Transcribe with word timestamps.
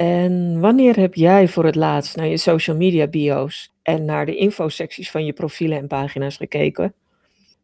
En 0.00 0.60
wanneer 0.60 0.96
heb 0.96 1.14
jij 1.14 1.48
voor 1.48 1.64
het 1.64 1.74
laatst 1.74 2.16
naar 2.16 2.26
je 2.26 2.36
social 2.36 2.76
media 2.76 3.06
bio's 3.06 3.72
en 3.82 4.04
naar 4.04 4.26
de 4.26 4.36
infosecties 4.36 5.10
van 5.10 5.24
je 5.24 5.32
profielen 5.32 5.78
en 5.78 5.86
pagina's 5.86 6.36
gekeken? 6.36 6.94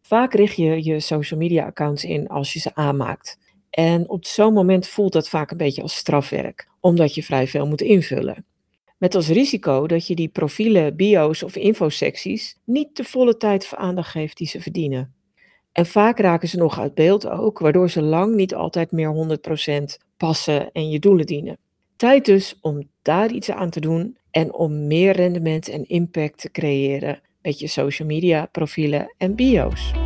Vaak 0.02 0.34
richt 0.34 0.56
je 0.56 0.84
je 0.84 1.00
social 1.00 1.40
media 1.40 1.66
accounts 1.66 2.04
in 2.04 2.28
als 2.28 2.52
je 2.52 2.58
ze 2.58 2.74
aanmaakt. 2.74 3.38
En 3.70 4.08
op 4.08 4.24
zo'n 4.24 4.52
moment 4.52 4.88
voelt 4.88 5.12
dat 5.12 5.28
vaak 5.28 5.50
een 5.50 5.56
beetje 5.56 5.82
als 5.82 5.96
strafwerk, 5.96 6.68
omdat 6.80 7.14
je 7.14 7.22
vrij 7.22 7.46
veel 7.46 7.66
moet 7.66 7.80
invullen. 7.80 8.44
Met 8.98 9.14
als 9.14 9.28
risico 9.28 9.86
dat 9.86 10.06
je 10.06 10.14
die 10.14 10.28
profielen, 10.28 10.96
bio's 10.96 11.42
of 11.42 11.56
infosecties 11.56 12.58
niet 12.64 12.96
de 12.96 13.04
volle 13.04 13.36
tijd 13.36 13.64
of 13.64 13.74
aandacht 13.74 14.10
geeft 14.10 14.36
die 14.36 14.46
ze 14.46 14.60
verdienen. 14.60 15.14
En 15.72 15.86
vaak 15.86 16.18
raken 16.18 16.48
ze 16.48 16.56
nog 16.56 16.78
uit 16.78 16.94
beeld 16.94 17.28
ook, 17.28 17.58
waardoor 17.58 17.90
ze 17.90 18.02
lang 18.02 18.34
niet 18.34 18.54
altijd 18.54 18.92
meer 18.92 19.38
100% 20.00 20.04
passen 20.16 20.72
en 20.72 20.90
je 20.90 20.98
doelen 20.98 21.26
dienen. 21.26 21.58
Tijd 21.96 22.24
dus 22.24 22.58
om 22.60 22.88
daar 23.02 23.30
iets 23.30 23.50
aan 23.50 23.70
te 23.70 23.80
doen 23.80 24.16
en 24.30 24.54
om 24.54 24.86
meer 24.86 25.12
rendement 25.12 25.68
en 25.68 25.88
impact 25.88 26.38
te 26.38 26.50
creëren 26.50 27.20
met 27.42 27.58
je 27.58 27.66
social 27.66 28.08
media 28.08 28.46
profielen 28.46 29.14
en 29.18 29.34
bio's. 29.34 30.05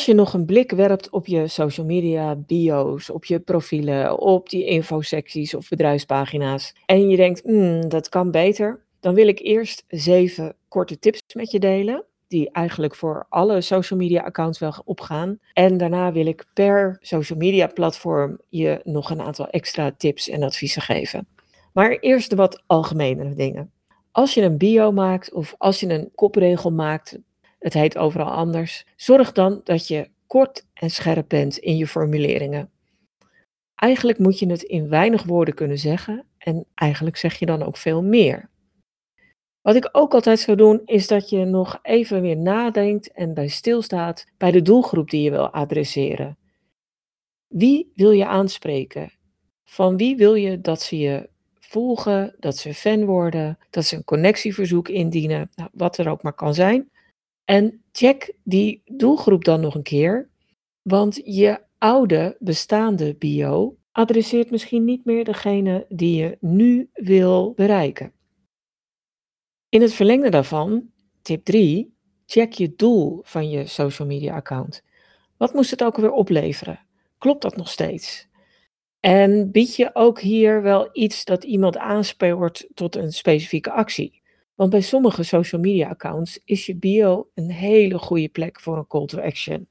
Als 0.00 0.08
je 0.08 0.14
nog 0.14 0.34
een 0.34 0.44
blik 0.44 0.70
werpt 0.70 1.10
op 1.10 1.26
je 1.26 1.48
social 1.48 1.86
media 1.86 2.36
bio's, 2.36 3.10
op 3.10 3.24
je 3.24 3.40
profielen, 3.40 4.18
op 4.18 4.48
die 4.48 4.64
infosecties 4.64 5.54
of 5.54 5.68
bedrijfspagina's 5.68 6.74
en 6.86 7.08
je 7.08 7.16
denkt, 7.16 7.42
hmm, 7.42 7.88
dat 7.88 8.08
kan 8.08 8.30
beter, 8.30 8.84
dan 9.00 9.14
wil 9.14 9.28
ik 9.28 9.38
eerst 9.38 9.84
zeven 9.88 10.56
korte 10.68 10.98
tips 10.98 11.20
met 11.34 11.50
je 11.50 11.58
delen, 11.58 12.04
die 12.28 12.50
eigenlijk 12.50 12.94
voor 12.94 13.26
alle 13.28 13.60
social 13.60 13.98
media 13.98 14.22
accounts 14.22 14.58
wel 14.58 14.74
opgaan. 14.84 15.38
En 15.52 15.76
daarna 15.76 16.12
wil 16.12 16.26
ik 16.26 16.44
per 16.54 16.96
social 17.00 17.38
media 17.38 17.66
platform 17.66 18.38
je 18.48 18.80
nog 18.84 19.10
een 19.10 19.20
aantal 19.20 19.48
extra 19.48 19.92
tips 19.96 20.28
en 20.28 20.42
adviezen 20.42 20.82
geven. 20.82 21.28
Maar 21.72 21.90
eerst 21.90 22.30
de 22.30 22.36
wat 22.36 22.62
algemenere 22.66 23.34
dingen. 23.34 23.72
Als 24.12 24.34
je 24.34 24.42
een 24.42 24.58
bio 24.58 24.92
maakt 24.92 25.32
of 25.32 25.54
als 25.58 25.80
je 25.80 25.88
een 25.88 26.10
kopregel 26.14 26.72
maakt, 26.72 27.18
het 27.60 27.74
heet 27.74 27.98
overal 27.98 28.30
anders. 28.30 28.86
Zorg 28.96 29.32
dan 29.32 29.60
dat 29.64 29.88
je 29.88 30.10
kort 30.26 30.66
en 30.72 30.90
scherp 30.90 31.28
bent 31.28 31.58
in 31.58 31.76
je 31.76 31.86
formuleringen. 31.86 32.70
Eigenlijk 33.74 34.18
moet 34.18 34.38
je 34.38 34.46
het 34.46 34.62
in 34.62 34.88
weinig 34.88 35.22
woorden 35.22 35.54
kunnen 35.54 35.78
zeggen 35.78 36.26
en 36.38 36.66
eigenlijk 36.74 37.16
zeg 37.16 37.38
je 37.38 37.46
dan 37.46 37.62
ook 37.62 37.76
veel 37.76 38.02
meer. 38.02 38.48
Wat 39.60 39.74
ik 39.74 39.88
ook 39.92 40.14
altijd 40.14 40.40
zou 40.40 40.56
doen, 40.56 40.82
is 40.84 41.06
dat 41.06 41.30
je 41.30 41.44
nog 41.44 41.78
even 41.82 42.20
weer 42.20 42.36
nadenkt 42.36 43.12
en 43.12 43.34
bij 43.34 43.48
stilstaat 43.48 44.26
bij 44.36 44.50
de 44.50 44.62
doelgroep 44.62 45.10
die 45.10 45.22
je 45.22 45.30
wil 45.30 45.50
adresseren. 45.50 46.38
Wie 47.46 47.92
wil 47.94 48.10
je 48.10 48.26
aanspreken? 48.26 49.12
Van 49.64 49.96
wie 49.96 50.16
wil 50.16 50.34
je 50.34 50.60
dat 50.60 50.82
ze 50.82 50.98
je 50.98 51.28
volgen, 51.58 52.34
dat 52.38 52.56
ze 52.56 52.74
fan 52.74 53.04
worden, 53.04 53.58
dat 53.70 53.84
ze 53.84 53.96
een 53.96 54.04
connectieverzoek 54.04 54.88
indienen, 54.88 55.50
nou, 55.54 55.70
wat 55.72 55.98
er 55.98 56.08
ook 56.08 56.22
maar 56.22 56.32
kan 56.32 56.54
zijn. 56.54 56.90
En 57.44 57.82
check 57.92 58.34
die 58.44 58.82
doelgroep 58.84 59.44
dan 59.44 59.60
nog 59.60 59.74
een 59.74 59.82
keer, 59.82 60.30
want 60.82 61.20
je 61.24 61.60
oude 61.78 62.36
bestaande 62.38 63.14
bio 63.14 63.76
adresseert 63.92 64.50
misschien 64.50 64.84
niet 64.84 65.04
meer 65.04 65.24
degene 65.24 65.86
die 65.88 66.16
je 66.16 66.36
nu 66.40 66.90
wil 66.92 67.52
bereiken. 67.52 68.12
In 69.68 69.80
het 69.80 69.92
verlengde 69.92 70.28
daarvan, 70.28 70.90
tip 71.22 71.44
3, 71.44 71.94
check 72.26 72.52
je 72.52 72.74
doel 72.74 73.20
van 73.22 73.50
je 73.50 73.66
social 73.66 74.08
media 74.08 74.34
account. 74.34 74.82
Wat 75.36 75.54
moest 75.54 75.70
het 75.70 75.82
ook 75.82 75.94
alweer 75.94 76.12
opleveren? 76.12 76.86
Klopt 77.18 77.42
dat 77.42 77.56
nog 77.56 77.68
steeds? 77.68 78.28
En 79.00 79.50
bied 79.50 79.76
je 79.76 79.90
ook 79.94 80.20
hier 80.20 80.62
wel 80.62 80.88
iets 80.92 81.24
dat 81.24 81.44
iemand 81.44 81.76
aanspeelt 81.76 82.66
tot 82.74 82.96
een 82.96 83.12
specifieke 83.12 83.70
actie? 83.70 84.19
Want 84.60 84.72
bij 84.72 84.80
sommige 84.80 85.22
social 85.22 85.60
media 85.60 85.88
accounts 85.88 86.40
is 86.44 86.66
je 86.66 86.76
bio 86.76 87.28
een 87.34 87.50
hele 87.50 87.98
goede 87.98 88.28
plek 88.28 88.60
voor 88.60 88.76
een 88.76 88.86
call 88.86 89.06
to 89.06 89.20
action. 89.20 89.68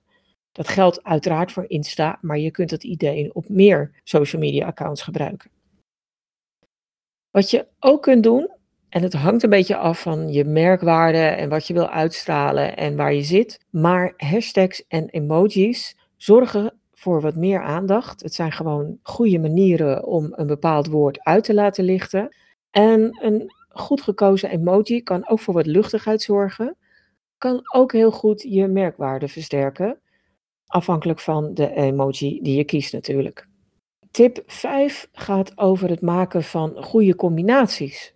Dat 0.52 0.68
geldt 0.68 1.04
uiteraard 1.04 1.52
voor 1.52 1.66
Insta, 1.68 2.18
maar 2.22 2.38
je 2.40 2.52
kunt 2.52 2.72
het 2.72 2.84
idee 2.84 3.34
op 3.34 3.50
meer 3.50 4.02
social 4.04 4.42
media 4.42 4.66
accounts 4.66 5.02
gebruiken. 5.02 5.52
Wat 7.32 7.50
je 7.50 7.68
ook 7.80 8.02
kunt 8.02 8.24
doen, 8.24 8.50
en 8.90 9.02
het 9.02 9.14
hangt 9.14 9.44
een 9.44 9.50
beetje 9.50 9.78
af 9.78 10.02
van 10.02 10.30
je 10.34 10.46
merkwaarde 10.46 11.24
en 11.24 11.50
wat 11.50 11.68
je 11.68 11.74
wil 11.74 11.90
uitstralen 11.90 12.78
en 12.78 12.96
waar 12.96 13.14
je 13.14 13.24
zit, 13.24 13.60
maar 13.70 14.14
hashtags 14.18 14.88
en 14.88 15.10
emojis 15.10 15.98
zorgen 16.18 16.74
voor 16.94 17.22
wat 17.22 17.36
meer 17.36 17.64
aandacht. 17.64 18.22
Het 18.22 18.34
zijn 18.34 18.52
gewoon 18.52 19.00
goede 19.02 19.40
manieren 19.40 20.06
om 20.06 20.28
een 20.32 20.48
bepaald 20.48 20.88
woord 20.88 21.24
uit 21.24 21.44
te 21.44 21.54
laten 21.54 21.84
lichten. 21.84 22.36
En 22.72 23.18
een 23.22 23.58
goed 23.70 24.02
gekozen 24.02 24.50
emoji 24.50 25.04
kan 25.04 25.28
ook 25.28 25.40
voor 25.40 25.54
wat 25.54 25.66
luchtigheid 25.66 26.22
zorgen. 26.22 26.78
Kan 27.38 27.62
ook 27.74 27.92
heel 27.92 28.12
goed 28.12 28.42
je 28.42 28.68
merkwaarde 28.68 29.28
versterken. 29.28 30.00
Afhankelijk 30.66 31.20
van 31.20 31.54
de 31.54 31.74
emoji 31.74 32.40
die 32.42 32.58
je 32.58 32.64
kiest 32.64 32.94
natuurlijk. 32.94 33.48
Tip 34.12 34.44
5 34.46 35.10
gaat 35.12 35.58
over 35.58 35.90
het 35.90 36.02
maken 36.02 36.44
van 36.44 36.84
goede 36.84 37.16
combinaties. 37.16 38.14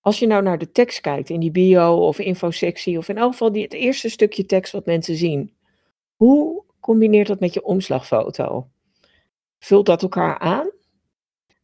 Als 0.00 0.18
je 0.18 0.26
nou 0.26 0.42
naar 0.42 0.58
de 0.58 0.72
tekst 0.72 1.00
kijkt 1.00 1.30
in 1.30 1.40
die 1.40 1.50
bio 1.50 2.06
of 2.06 2.18
infosectie 2.18 2.98
of 2.98 3.08
in 3.08 3.18
elk 3.18 3.30
geval 3.30 3.52
die, 3.52 3.62
het 3.62 3.72
eerste 3.72 4.08
stukje 4.08 4.46
tekst 4.46 4.72
wat 4.72 4.86
mensen 4.86 5.16
zien. 5.16 5.52
Hoe 6.16 6.64
combineert 6.80 7.26
dat 7.26 7.40
met 7.40 7.54
je 7.54 7.64
omslagfoto? 7.64 8.68
Vult 9.58 9.86
dat 9.86 10.02
elkaar 10.02 10.38
aan? 10.38 10.70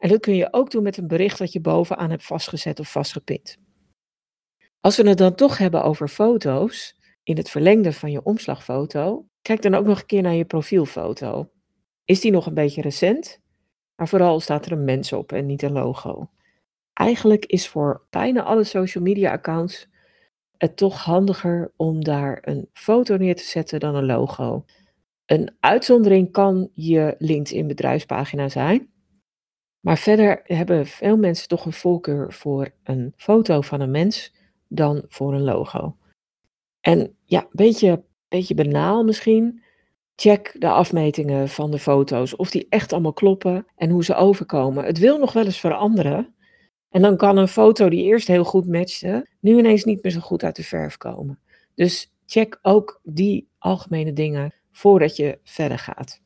En 0.01 0.09
dat 0.09 0.19
kun 0.19 0.35
je 0.35 0.53
ook 0.53 0.71
doen 0.71 0.83
met 0.83 0.97
een 0.97 1.07
bericht 1.07 1.37
dat 1.37 1.51
je 1.51 1.61
bovenaan 1.61 2.09
hebt 2.09 2.25
vastgezet 2.25 2.79
of 2.79 2.91
vastgepind. 2.91 3.57
Als 4.79 4.97
we 4.97 5.09
het 5.09 5.17
dan 5.17 5.35
toch 5.35 5.57
hebben 5.57 5.83
over 5.83 6.07
foto's, 6.07 6.95
in 7.23 7.37
het 7.37 7.49
verlengde 7.49 7.93
van 7.93 8.11
je 8.11 8.23
omslagfoto, 8.23 9.25
kijk 9.41 9.61
dan 9.61 9.75
ook 9.75 9.85
nog 9.85 9.99
een 9.99 10.05
keer 10.05 10.21
naar 10.21 10.33
je 10.33 10.45
profielfoto. 10.45 11.51
Is 12.05 12.19
die 12.19 12.31
nog 12.31 12.45
een 12.45 12.53
beetje 12.53 12.81
recent? 12.81 13.39
Maar 13.95 14.07
vooral 14.07 14.39
staat 14.39 14.65
er 14.65 14.71
een 14.71 14.83
mens 14.83 15.13
op 15.13 15.31
en 15.31 15.45
niet 15.45 15.61
een 15.61 15.71
logo. 15.71 16.29
Eigenlijk 16.93 17.45
is 17.45 17.67
voor 17.67 18.05
bijna 18.09 18.43
alle 18.43 18.63
social 18.63 19.03
media 19.03 19.31
accounts 19.31 19.87
het 20.57 20.77
toch 20.77 21.03
handiger 21.03 21.73
om 21.75 22.03
daar 22.03 22.37
een 22.41 22.69
foto 22.73 23.17
neer 23.17 23.35
te 23.35 23.43
zetten 23.43 23.79
dan 23.79 23.95
een 23.95 24.05
logo. 24.05 24.65
Een 25.25 25.55
uitzondering 25.59 26.31
kan 26.31 26.69
je 26.73 27.15
LinkedIn 27.17 27.67
bedrijfspagina 27.67 28.49
zijn. 28.49 28.90
Maar 29.81 29.97
verder 29.97 30.41
hebben 30.43 30.85
veel 30.85 31.17
mensen 31.17 31.47
toch 31.47 31.65
een 31.65 31.73
voorkeur 31.73 32.33
voor 32.33 32.69
een 32.83 33.13
foto 33.15 33.61
van 33.61 33.81
een 33.81 33.91
mens 33.91 34.33
dan 34.67 35.03
voor 35.07 35.33
een 35.33 35.43
logo. 35.43 35.95
En 36.79 37.15
ja, 37.25 37.47
beetje, 37.51 38.03
beetje 38.27 38.55
banaal 38.55 39.03
misschien. 39.03 39.63
Check 40.15 40.55
de 40.59 40.67
afmetingen 40.67 41.49
van 41.49 41.71
de 41.71 41.79
foto's, 41.79 42.35
of 42.35 42.49
die 42.49 42.65
echt 42.69 42.93
allemaal 42.93 43.13
kloppen 43.13 43.65
en 43.75 43.89
hoe 43.89 44.03
ze 44.03 44.15
overkomen. 44.15 44.85
Het 44.85 44.97
wil 44.97 45.17
nog 45.17 45.33
wel 45.33 45.45
eens 45.45 45.59
veranderen. 45.59 46.35
En 46.89 47.01
dan 47.01 47.17
kan 47.17 47.37
een 47.37 47.47
foto 47.47 47.89
die 47.89 48.03
eerst 48.03 48.27
heel 48.27 48.43
goed 48.43 48.67
matchte, 48.67 49.27
nu 49.39 49.57
ineens 49.57 49.83
niet 49.83 50.03
meer 50.03 50.11
zo 50.11 50.19
goed 50.19 50.43
uit 50.43 50.55
de 50.55 50.63
verf 50.63 50.97
komen. 50.97 51.39
Dus 51.75 52.13
check 52.25 52.59
ook 52.61 52.99
die 53.03 53.49
algemene 53.57 54.13
dingen 54.13 54.53
voordat 54.71 55.15
je 55.15 55.39
verder 55.43 55.79
gaat. 55.79 56.21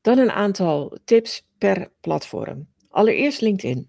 Dan 0.00 0.18
een 0.18 0.30
aantal 0.30 0.98
tips 1.04 1.48
per 1.60 1.90
platform. 2.00 2.66
Allereerst 2.88 3.40
LinkedIn. 3.40 3.88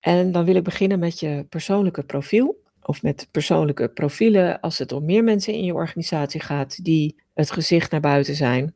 En 0.00 0.32
dan 0.32 0.44
wil 0.44 0.54
ik 0.54 0.64
beginnen 0.64 0.98
met 0.98 1.20
je 1.20 1.46
persoonlijke 1.48 2.02
profiel. 2.02 2.62
Of 2.82 3.02
met 3.02 3.28
persoonlijke 3.30 3.88
profielen 3.88 4.60
als 4.60 4.78
het 4.78 4.92
om 4.92 5.04
meer 5.04 5.24
mensen 5.24 5.54
in 5.54 5.64
je 5.64 5.74
organisatie 5.74 6.40
gaat 6.40 6.84
die 6.84 7.16
het 7.34 7.50
gezicht 7.50 7.90
naar 7.90 8.00
buiten 8.00 8.34
zijn. 8.34 8.74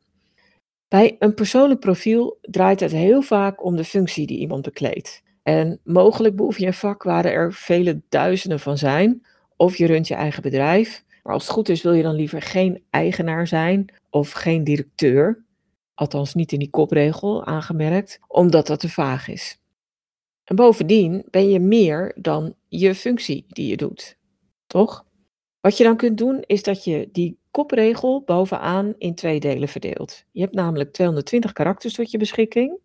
Bij 0.87 1.15
een 1.19 1.33
persoonlijk 1.33 1.79
profiel 1.79 2.37
draait 2.41 2.79
het 2.79 2.91
heel 2.91 3.21
vaak 3.21 3.63
om 3.65 3.75
de 3.75 3.83
functie 3.83 4.27
die 4.27 4.39
iemand 4.39 4.61
bekleedt. 4.61 5.23
En 5.43 5.79
mogelijk 5.83 6.35
behoef 6.35 6.57
je 6.57 6.65
een 6.65 6.73
vak 6.73 7.03
waar 7.03 7.25
er 7.25 7.53
vele 7.53 8.01
duizenden 8.09 8.59
van 8.59 8.77
zijn, 8.77 9.25
of 9.55 9.75
je 9.77 9.85
runt 9.85 10.07
je 10.07 10.15
eigen 10.15 10.41
bedrijf. 10.41 11.03
Maar 11.23 11.33
als 11.33 11.43
het 11.43 11.51
goed 11.51 11.69
is, 11.69 11.81
wil 11.81 11.93
je 11.93 12.03
dan 12.03 12.15
liever 12.15 12.41
geen 12.41 12.83
eigenaar 12.89 13.47
zijn 13.47 13.93
of 14.09 14.31
geen 14.31 14.63
directeur 14.63 15.44
althans 15.95 16.33
niet 16.33 16.51
in 16.51 16.59
die 16.59 16.69
kopregel 16.69 17.45
aangemerkt, 17.45 18.19
omdat 18.27 18.67
dat 18.67 18.79
te 18.79 18.89
vaag 18.89 19.27
is. 19.27 19.59
En 20.43 20.55
bovendien 20.55 21.25
ben 21.29 21.49
je 21.49 21.59
meer 21.59 22.15
dan 22.19 22.55
je 22.67 22.95
functie 22.95 23.45
die 23.47 23.67
je 23.67 23.77
doet, 23.77 24.17
toch? 24.67 25.05
Wat 25.59 25.77
je 25.77 25.83
dan 25.83 25.97
kunt 25.97 26.17
doen 26.17 26.43
is 26.45 26.63
dat 26.63 26.83
je 26.83 27.09
die 27.11 27.39
kopregel 27.51 28.23
bovenaan 28.25 28.93
in 28.97 29.15
twee 29.15 29.39
delen 29.39 29.67
verdeelt. 29.67 30.23
Je 30.31 30.41
hebt 30.41 30.53
namelijk 30.53 30.93
220 30.93 31.51
karakters 31.51 31.93
tot 31.93 32.11
je 32.11 32.17
beschikking. 32.17 32.79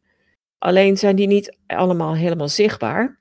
Alleen 0.58 0.96
zijn 0.96 1.16
die 1.16 1.26
niet 1.26 1.56
allemaal 1.66 2.14
helemaal 2.14 2.48
zichtbaar. 2.48 3.20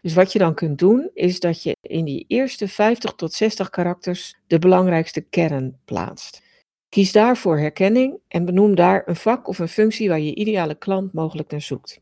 Dus 0.00 0.14
wat 0.14 0.32
je 0.32 0.38
dan 0.38 0.54
kunt 0.54 0.78
doen, 0.78 1.10
is 1.14 1.40
dat 1.40 1.62
je 1.62 1.76
in 1.80 2.04
die 2.04 2.24
eerste 2.28 2.68
50 2.68 3.12
tot 3.12 3.32
60 3.32 3.70
karakters 3.70 4.36
de 4.46 4.58
belangrijkste 4.58 5.20
kern 5.20 5.78
plaatst. 5.84 6.42
Kies 6.90 7.12
daarvoor 7.12 7.58
herkenning 7.58 8.20
en 8.28 8.44
benoem 8.44 8.74
daar 8.74 9.02
een 9.06 9.16
vak 9.16 9.48
of 9.48 9.58
een 9.58 9.68
functie 9.68 10.08
waar 10.08 10.20
je 10.20 10.34
ideale 10.34 10.74
klant 10.74 11.12
mogelijk 11.12 11.50
naar 11.50 11.60
zoekt. 11.60 12.00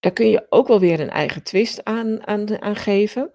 Daar 0.00 0.12
kun 0.12 0.28
je 0.28 0.46
ook 0.48 0.68
wel 0.68 0.80
weer 0.80 1.00
een 1.00 1.10
eigen 1.10 1.42
twist 1.42 1.84
aan, 1.84 2.26
aan, 2.26 2.76
geven. 2.76 3.30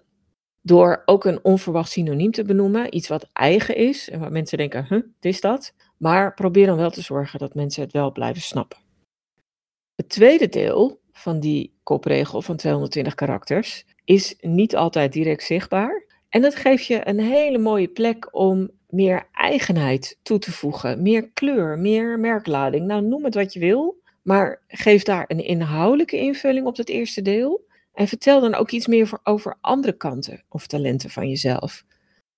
Door 0.62 1.02
ook 1.04 1.24
een 1.24 1.44
onverwacht 1.44 1.90
synoniem 1.90 2.30
te 2.30 2.44
benoemen. 2.44 2.96
Iets 2.96 3.08
wat 3.08 3.28
eigen 3.32 3.76
is 3.76 4.10
en 4.10 4.20
waar 4.20 4.32
mensen 4.32 4.58
denken, 4.58 4.86
huh, 4.88 5.02
wat 5.02 5.24
is 5.24 5.40
dat? 5.40 5.74
Maar 5.96 6.34
probeer 6.34 6.66
dan 6.66 6.76
wel 6.76 6.90
te 6.90 7.02
zorgen 7.02 7.38
dat 7.38 7.54
mensen 7.54 7.82
het 7.82 7.92
wel 7.92 8.12
blijven 8.12 8.42
snappen. 8.42 8.78
Het 9.94 10.08
tweede 10.08 10.48
deel 10.48 11.00
van 11.12 11.40
die 11.40 11.78
kopregel 11.82 12.42
van 12.42 12.56
220 12.56 13.14
karakters 13.14 13.84
is 14.04 14.36
niet 14.40 14.76
altijd 14.76 15.12
direct 15.12 15.42
zichtbaar. 15.42 16.06
En 16.28 16.42
dat 16.42 16.54
geeft 16.54 16.86
je 16.86 17.08
een 17.08 17.20
hele 17.20 17.58
mooie 17.58 17.88
plek 17.88 18.28
om 18.34 18.70
meer 18.92 19.26
eigenheid 19.32 20.18
toe 20.22 20.38
te 20.38 20.52
voegen, 20.52 21.02
meer 21.02 21.28
kleur, 21.28 21.78
meer 21.78 22.18
merklading. 22.18 22.86
Nou, 22.86 23.02
noem 23.02 23.24
het 23.24 23.34
wat 23.34 23.52
je 23.52 23.60
wil, 23.60 24.00
maar 24.22 24.62
geef 24.68 25.02
daar 25.02 25.24
een 25.28 25.44
inhoudelijke 25.44 26.16
invulling 26.16 26.66
op 26.66 26.76
het 26.76 26.88
eerste 26.88 27.22
deel. 27.22 27.68
En 27.94 28.08
vertel 28.08 28.40
dan 28.40 28.54
ook 28.54 28.70
iets 28.70 28.86
meer 28.86 29.10
over 29.22 29.56
andere 29.60 29.92
kanten 29.92 30.42
of 30.48 30.66
talenten 30.66 31.10
van 31.10 31.28
jezelf. 31.28 31.84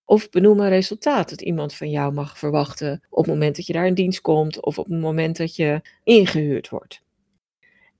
Of 0.04 0.30
benoem 0.30 0.60
een 0.60 0.68
resultaat 0.68 1.30
dat 1.30 1.40
iemand 1.40 1.74
van 1.74 1.90
jou 1.90 2.12
mag 2.12 2.38
verwachten 2.38 3.02
op 3.10 3.24
het 3.24 3.34
moment 3.34 3.56
dat 3.56 3.66
je 3.66 3.72
daar 3.72 3.86
in 3.86 3.94
dienst 3.94 4.20
komt 4.20 4.62
of 4.62 4.78
op 4.78 4.86
het 4.86 5.00
moment 5.00 5.36
dat 5.36 5.56
je 5.56 5.80
ingehuurd 6.04 6.68
wordt. 6.68 7.02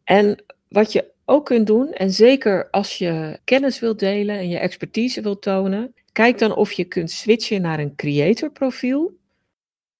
En 0.05 0.45
wat 0.69 0.93
je 0.93 1.11
ook 1.25 1.45
kunt 1.47 1.67
doen, 1.67 1.93
en 1.93 2.11
zeker 2.11 2.71
als 2.71 2.99
je 2.99 3.39
kennis 3.45 3.81
wilt 3.81 3.99
delen 3.99 4.39
en 4.39 4.49
je 4.49 4.59
expertise 4.59 5.21
wilt 5.21 5.43
tonen, 5.43 5.95
kijk 6.13 6.39
dan 6.39 6.55
of 6.55 6.73
je 6.73 6.85
kunt 6.85 7.11
switchen 7.11 7.63
naar 7.63 7.79
een 7.79 7.95
creator 7.97 8.51
profiel. 8.51 9.21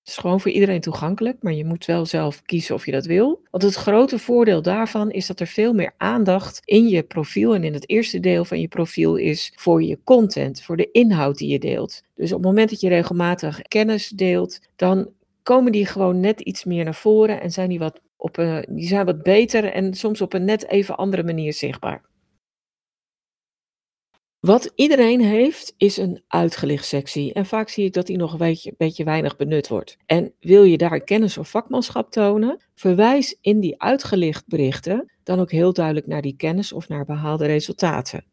Het 0.03 0.11
is 0.11 0.17
gewoon 0.17 0.41
voor 0.41 0.51
iedereen 0.51 0.81
toegankelijk, 0.81 1.37
maar 1.43 1.53
je 1.53 1.65
moet 1.65 1.85
wel 1.85 2.07
zelf 2.07 2.43
kiezen 2.43 2.75
of 2.75 2.87
je 2.87 2.93
dat 2.93 3.07
wil. 3.07 3.43
Want 3.51 3.63
het 3.63 3.75
grote 3.75 4.19
voordeel 4.19 4.63
daarvan 4.63 5.11
is 5.11 5.27
dat 5.27 5.41
er 5.41 5.47
veel 5.47 5.73
meer 5.73 5.95
aandacht 5.97 6.61
in 6.65 6.89
je 6.89 7.03
profiel 7.03 7.55
en 7.55 7.65
in 7.65 7.75
het 7.75 7.89
eerste 7.89 8.21
deel 8.21 8.45
van 8.45 8.61
je 8.61 8.69
profiel 8.69 9.17
is 9.17 9.53
voor 9.57 9.83
je 9.83 9.99
content, 10.05 10.63
voor 10.63 10.77
de 10.77 10.91
inhoud 10.93 11.39
die 11.39 11.49
je 11.49 11.59
deelt. 11.59 12.03
Dus 12.15 12.33
op 12.33 12.39
het 12.39 12.47
moment 12.47 12.71
dat 12.71 12.81
je 12.81 12.89
regelmatig 12.89 13.63
kennis 13.63 14.09
deelt, 14.09 14.61
dan 14.77 15.09
komen 15.43 15.73
die 15.73 15.87
gewoon 15.87 16.21
net 16.21 16.41
iets 16.41 16.65
meer 16.65 16.85
naar 16.85 16.95
voren 16.95 17.41
en 17.41 17.51
zijn 17.51 17.69
die 17.69 17.79
wat 17.79 18.01
op 18.17 18.37
een, 18.37 18.65
die 18.69 18.87
zijn 18.87 19.07
wat 19.07 19.23
beter 19.23 19.65
en 19.65 19.95
soms 19.95 20.21
op 20.21 20.33
een 20.33 20.45
net 20.45 20.69
even 20.69 20.97
andere 20.97 21.23
manier 21.23 21.53
zichtbaar. 21.53 22.03
Wat 24.47 24.73
iedereen 24.75 25.21
heeft, 25.21 25.75
is 25.77 25.97
een 25.97 26.23
uitgelicht 26.29 26.87
sectie. 26.87 27.33
En 27.33 27.47
vaak 27.47 27.69
zie 27.69 27.85
ik 27.85 27.93
dat 27.93 28.07
die 28.07 28.17
nog 28.17 28.33
een 28.33 28.75
beetje, 28.77 29.05
weinig 29.05 29.37
benut 29.37 29.69
wordt. 29.69 29.97
En 30.07 30.35
wil 30.41 30.63
je 30.63 30.77
daar 30.77 31.01
kennis 31.01 31.39
of 31.39 31.49
vakmanschap 31.49 32.11
tonen, 32.11 32.65
verwijs 32.75 33.37
in 33.41 33.61
die 33.61 33.83
uitgelicht 33.83 34.47
berichten 34.47 35.13
dan 35.23 35.41
ook 35.41 35.51
heel 35.51 35.73
duidelijk 35.73 36.07
naar 36.07 36.23
die 36.23 36.37
kennis 36.37 36.73
of 36.73 36.89
naar 36.89 37.05
behaalde 37.05 37.47
resultaten. 37.47 38.25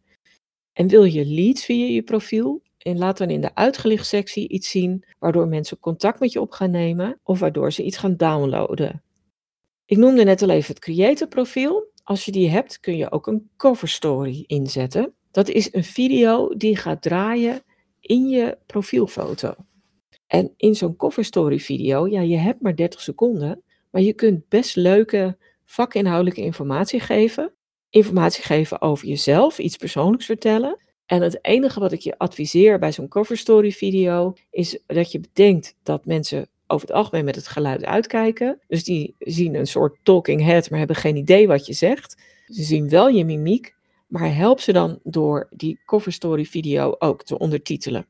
En 0.73 0.87
wil 0.87 1.03
je 1.03 1.25
leads 1.25 1.65
via 1.65 1.85
je 1.85 2.03
profiel, 2.03 2.61
en 2.77 2.97
laat 2.97 3.17
dan 3.17 3.29
in 3.29 3.41
de 3.41 3.55
uitgelicht 3.55 4.07
sectie 4.07 4.47
iets 4.47 4.69
zien 4.69 5.05
waardoor 5.19 5.47
mensen 5.47 5.79
contact 5.79 6.19
met 6.19 6.31
je 6.31 6.41
op 6.41 6.51
gaan 6.51 6.71
nemen 6.71 7.19
of 7.23 7.39
waardoor 7.39 7.71
ze 7.71 7.83
iets 7.83 7.97
gaan 7.97 8.15
downloaden. 8.15 9.03
Ik 9.85 9.97
noemde 9.97 10.23
net 10.23 10.41
al 10.41 10.49
even 10.49 10.73
het 10.73 10.83
creator 10.83 11.27
profiel. 11.27 11.91
Als 12.03 12.25
je 12.25 12.31
die 12.31 12.49
hebt, 12.49 12.79
kun 12.79 12.97
je 12.97 13.11
ook 13.11 13.27
een 13.27 13.49
cover 13.57 13.87
story 13.87 14.43
inzetten. 14.47 15.13
Dat 15.31 15.49
is 15.49 15.73
een 15.73 15.83
video 15.83 16.55
die 16.57 16.75
gaat 16.75 17.01
draaien 17.01 17.61
in 17.99 18.27
je 18.27 18.57
profielfoto. 18.65 19.53
En 20.27 20.53
in 20.57 20.75
zo'n 20.75 20.95
cover 20.95 21.25
story 21.25 21.59
video, 21.59 22.07
ja, 22.07 22.21
je 22.21 22.37
hebt 22.37 22.61
maar 22.61 22.75
30 22.75 23.01
seconden, 23.01 23.63
maar 23.91 24.01
je 24.01 24.13
kunt 24.13 24.47
best 24.49 24.75
leuke 24.75 25.37
vakinhoudelijke 25.65 26.41
informatie 26.41 26.99
geven. 26.99 27.53
Informatie 27.89 28.43
geven 28.43 28.81
over 28.81 29.07
jezelf, 29.07 29.59
iets 29.59 29.77
persoonlijks 29.77 30.25
vertellen. 30.25 30.77
En 31.05 31.21
het 31.21 31.39
enige 31.41 31.79
wat 31.79 31.91
ik 31.91 31.99
je 31.99 32.17
adviseer 32.17 32.79
bij 32.79 32.91
zo'n 32.91 33.07
cover 33.07 33.37
story 33.37 33.71
video 33.71 34.33
is 34.49 34.83
dat 34.87 35.11
je 35.11 35.19
bedenkt 35.19 35.75
dat 35.83 36.05
mensen 36.05 36.49
over 36.67 36.87
het 36.87 36.95
algemeen 36.95 37.25
met 37.25 37.35
het 37.35 37.47
geluid 37.47 37.85
uitkijken. 37.85 38.59
Dus 38.67 38.83
die 38.83 39.15
zien 39.19 39.55
een 39.55 39.67
soort 39.67 39.97
talking 40.03 40.41
head, 40.41 40.69
maar 40.69 40.79
hebben 40.79 40.95
geen 40.95 41.15
idee 41.15 41.47
wat 41.47 41.65
je 41.65 41.73
zegt. 41.73 42.21
Ze 42.45 42.63
zien 42.63 42.89
wel 42.89 43.07
je 43.07 43.25
mimiek, 43.25 43.75
maar 44.09 44.35
help 44.35 44.59
ze 44.59 44.73
dan 44.73 44.99
door 45.03 45.47
die 45.49 45.79
cover 45.85 46.11
story 46.11 46.45
video 46.45 46.95
ook 46.99 47.23
te 47.23 47.37
ondertitelen. 47.37 48.05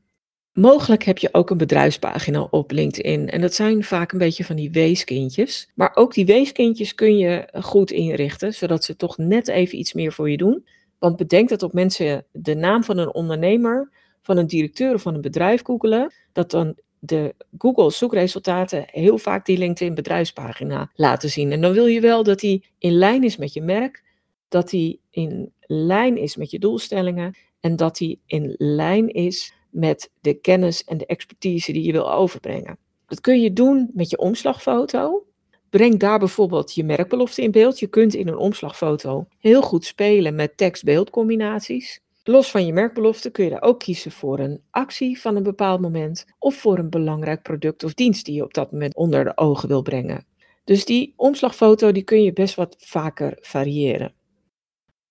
Mogelijk 0.52 1.02
heb 1.02 1.18
je 1.18 1.34
ook 1.34 1.50
een 1.50 1.56
bedrijfspagina 1.56 2.42
op 2.50 2.70
LinkedIn 2.70 3.28
en 3.28 3.40
dat 3.40 3.54
zijn 3.54 3.84
vaak 3.84 4.12
een 4.12 4.18
beetje 4.18 4.44
van 4.44 4.56
die 4.56 4.70
weeskindjes. 4.70 5.70
Maar 5.74 5.90
ook 5.94 6.14
die 6.14 6.26
weeskindjes 6.26 6.94
kun 6.94 7.18
je 7.18 7.48
goed 7.60 7.90
inrichten, 7.90 8.54
zodat 8.54 8.84
ze 8.84 8.96
toch 8.96 9.18
net 9.18 9.48
even 9.48 9.78
iets 9.78 9.92
meer 9.92 10.12
voor 10.12 10.30
je 10.30 10.36
doen. 10.36 10.66
Want 10.98 11.16
bedenk 11.16 11.48
dat 11.48 11.62
op 11.62 11.72
mensen 11.72 12.26
de 12.32 12.54
naam 12.54 12.84
van 12.84 12.98
een 12.98 13.14
ondernemer, 13.14 13.90
van 14.22 14.36
een 14.36 14.46
directeur 14.46 14.94
of 14.94 15.02
van 15.02 15.14
een 15.14 15.20
bedrijf 15.20 15.64
googelen, 15.64 16.12
dat 16.32 16.50
dan 16.50 16.74
de 16.98 17.34
Google 17.58 17.90
zoekresultaten 17.90 18.84
heel 18.86 19.18
vaak 19.18 19.46
die 19.46 19.58
LinkedIn 19.58 19.94
bedrijfspagina 19.94 20.90
laten 20.94 21.30
zien. 21.30 21.52
En 21.52 21.60
dan 21.60 21.72
wil 21.72 21.86
je 21.86 22.00
wel 22.00 22.22
dat 22.22 22.40
die 22.40 22.66
in 22.78 22.92
lijn 22.92 23.24
is 23.24 23.36
met 23.36 23.52
je 23.52 23.62
merk, 23.62 24.04
dat 24.48 24.70
die 24.70 25.00
in 25.10 25.52
lijn 25.72 26.16
is 26.16 26.36
met 26.36 26.50
je 26.50 26.58
doelstellingen 26.58 27.36
en 27.60 27.76
dat 27.76 27.96
die 27.96 28.20
in 28.26 28.54
lijn 28.58 29.08
is 29.08 29.54
met 29.70 30.10
de 30.20 30.34
kennis 30.34 30.84
en 30.84 30.98
de 30.98 31.06
expertise 31.06 31.72
die 31.72 31.82
je 31.82 31.92
wil 31.92 32.12
overbrengen. 32.12 32.78
Dat 33.06 33.20
kun 33.20 33.40
je 33.40 33.52
doen 33.52 33.90
met 33.92 34.10
je 34.10 34.18
omslagfoto. 34.18 35.24
Breng 35.70 35.98
daar 35.98 36.18
bijvoorbeeld 36.18 36.74
je 36.74 36.84
merkbelofte 36.84 37.42
in 37.42 37.50
beeld. 37.50 37.78
Je 37.78 37.86
kunt 37.86 38.14
in 38.14 38.28
een 38.28 38.36
omslagfoto 38.36 39.26
heel 39.38 39.62
goed 39.62 39.84
spelen 39.84 40.34
met 40.34 40.56
tekst-beeld 40.56 41.10
combinaties. 41.10 42.00
Los 42.22 42.50
van 42.50 42.66
je 42.66 42.72
merkbelofte 42.72 43.30
kun 43.30 43.44
je 43.44 43.50
daar 43.50 43.62
ook 43.62 43.78
kiezen 43.78 44.10
voor 44.10 44.38
een 44.38 44.62
actie 44.70 45.20
van 45.20 45.36
een 45.36 45.42
bepaald 45.42 45.80
moment 45.80 46.26
of 46.38 46.54
voor 46.54 46.78
een 46.78 46.90
belangrijk 46.90 47.42
product 47.42 47.84
of 47.84 47.94
dienst 47.94 48.24
die 48.24 48.34
je 48.34 48.44
op 48.44 48.54
dat 48.54 48.72
moment 48.72 48.94
onder 48.94 49.24
de 49.24 49.36
ogen 49.36 49.68
wil 49.68 49.82
brengen. 49.82 50.26
Dus 50.64 50.84
die 50.84 51.12
omslagfoto 51.16 51.92
die 51.92 52.02
kun 52.02 52.22
je 52.22 52.32
best 52.32 52.54
wat 52.54 52.76
vaker 52.78 53.38
variëren. 53.40 54.14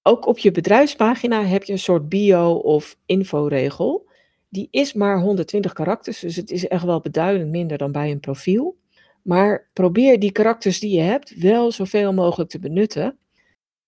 Ook 0.09 0.25
op 0.25 0.37
je 0.37 0.51
bedrijfspagina 0.51 1.43
heb 1.43 1.63
je 1.63 1.71
een 1.71 1.79
soort 1.79 2.09
bio- 2.09 2.53
of 2.53 2.97
inforegel. 3.05 4.09
Die 4.49 4.67
is 4.71 4.93
maar 4.93 5.19
120 5.19 5.73
karakters, 5.73 6.19
dus 6.19 6.35
het 6.35 6.51
is 6.51 6.67
echt 6.67 6.83
wel 6.83 6.99
beduidend 6.99 7.49
minder 7.49 7.77
dan 7.77 7.91
bij 7.91 8.11
een 8.11 8.19
profiel. 8.19 8.77
Maar 9.21 9.69
probeer 9.73 10.19
die 10.19 10.31
karakters 10.31 10.79
die 10.79 10.95
je 10.95 11.01
hebt 11.01 11.39
wel 11.39 11.71
zoveel 11.71 12.13
mogelijk 12.13 12.49
te 12.49 12.59
benutten. 12.59 13.17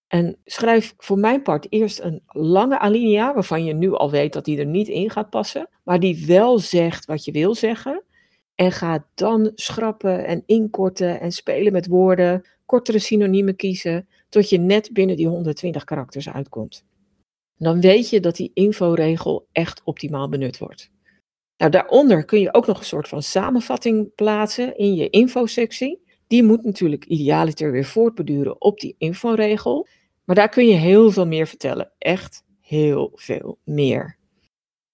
En 0.07 0.37
schrijf 0.45 0.93
voor 0.97 1.17
mijn 1.17 1.41
part 1.41 1.67
eerst 1.69 1.99
een 1.99 2.21
lange 2.25 2.79
alinea, 2.79 3.33
waarvan 3.33 3.65
je 3.65 3.73
nu 3.73 3.93
al 3.93 4.11
weet 4.11 4.33
dat 4.33 4.45
die 4.45 4.59
er 4.59 4.65
niet 4.65 4.87
in 4.87 5.09
gaat 5.09 5.29
passen, 5.29 5.69
maar 5.83 5.99
die 5.99 6.25
wel 6.25 6.59
zegt 6.59 7.05
wat 7.05 7.25
je 7.25 7.31
wil 7.31 7.55
zeggen. 7.55 8.03
En 8.55 8.71
ga 8.71 9.05
dan 9.13 9.51
schrappen 9.55 10.25
en 10.25 10.43
inkorten 10.45 11.19
en 11.19 11.31
spelen 11.31 11.71
met 11.71 11.87
woorden, 11.87 12.47
kortere 12.65 12.99
synoniemen 12.99 13.55
kiezen, 13.55 14.07
tot 14.31 14.49
je 14.49 14.57
net 14.57 14.89
binnen 14.93 15.15
die 15.15 15.27
120 15.27 15.83
karakters 15.83 16.29
uitkomt. 16.29 16.85
Dan 17.57 17.81
weet 17.81 18.09
je 18.09 18.19
dat 18.19 18.35
die 18.35 18.51
inforegel 18.53 19.47
echt 19.51 19.81
optimaal 19.83 20.29
benut 20.29 20.57
wordt. 20.57 20.91
Nou, 21.57 21.71
daaronder 21.71 22.25
kun 22.25 22.39
je 22.39 22.53
ook 22.53 22.67
nog 22.67 22.79
een 22.79 22.85
soort 22.85 23.07
van 23.07 23.23
samenvatting 23.23 24.15
plaatsen 24.15 24.77
in 24.77 24.95
je 24.95 25.09
infosectie. 25.09 26.01
Die 26.27 26.43
moet 26.43 26.63
natuurlijk 26.63 27.05
idealiter 27.05 27.71
weer 27.71 27.85
voortbeduren 27.85 28.61
op 28.61 28.79
die 28.79 28.95
inforegel. 28.97 29.87
Maar 30.25 30.35
daar 30.35 30.49
kun 30.49 30.67
je 30.67 30.73
heel 30.73 31.11
veel 31.11 31.27
meer 31.27 31.47
vertellen. 31.47 31.91
Echt 31.97 32.43
heel 32.59 33.11
veel 33.15 33.57
meer. 33.63 34.17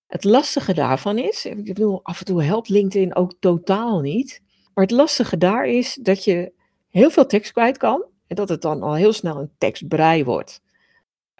Het 0.08 0.24
lastige 0.24 0.74
daarvan 0.74 1.17
is, 1.17 1.46
ik 1.46 1.63
bedoel, 1.63 2.00
af 2.03 2.20
en 2.20 2.25
toe 2.25 2.44
helpt 2.44 2.70
LinkedIn 2.70 3.15
ook 3.15 3.34
totaal 3.39 4.00
niet. 4.01 4.41
Maar 4.74 4.84
het 4.84 4.94
lastige 4.94 5.38
daar 5.38 5.67
is 5.67 5.98
dat 6.01 6.24
je 6.24 6.53
heel 6.89 7.10
veel 7.10 7.25
tekst 7.25 7.51
kwijt 7.51 7.77
kan. 7.77 8.06
En 8.27 8.36
dat 8.36 8.50
het 8.50 8.62
dan 8.62 8.81
al 8.81 8.96
heel 8.96 9.13
snel 9.13 9.38
een 9.38 9.51
tekstbrei 9.57 10.24
wordt. 10.24 10.62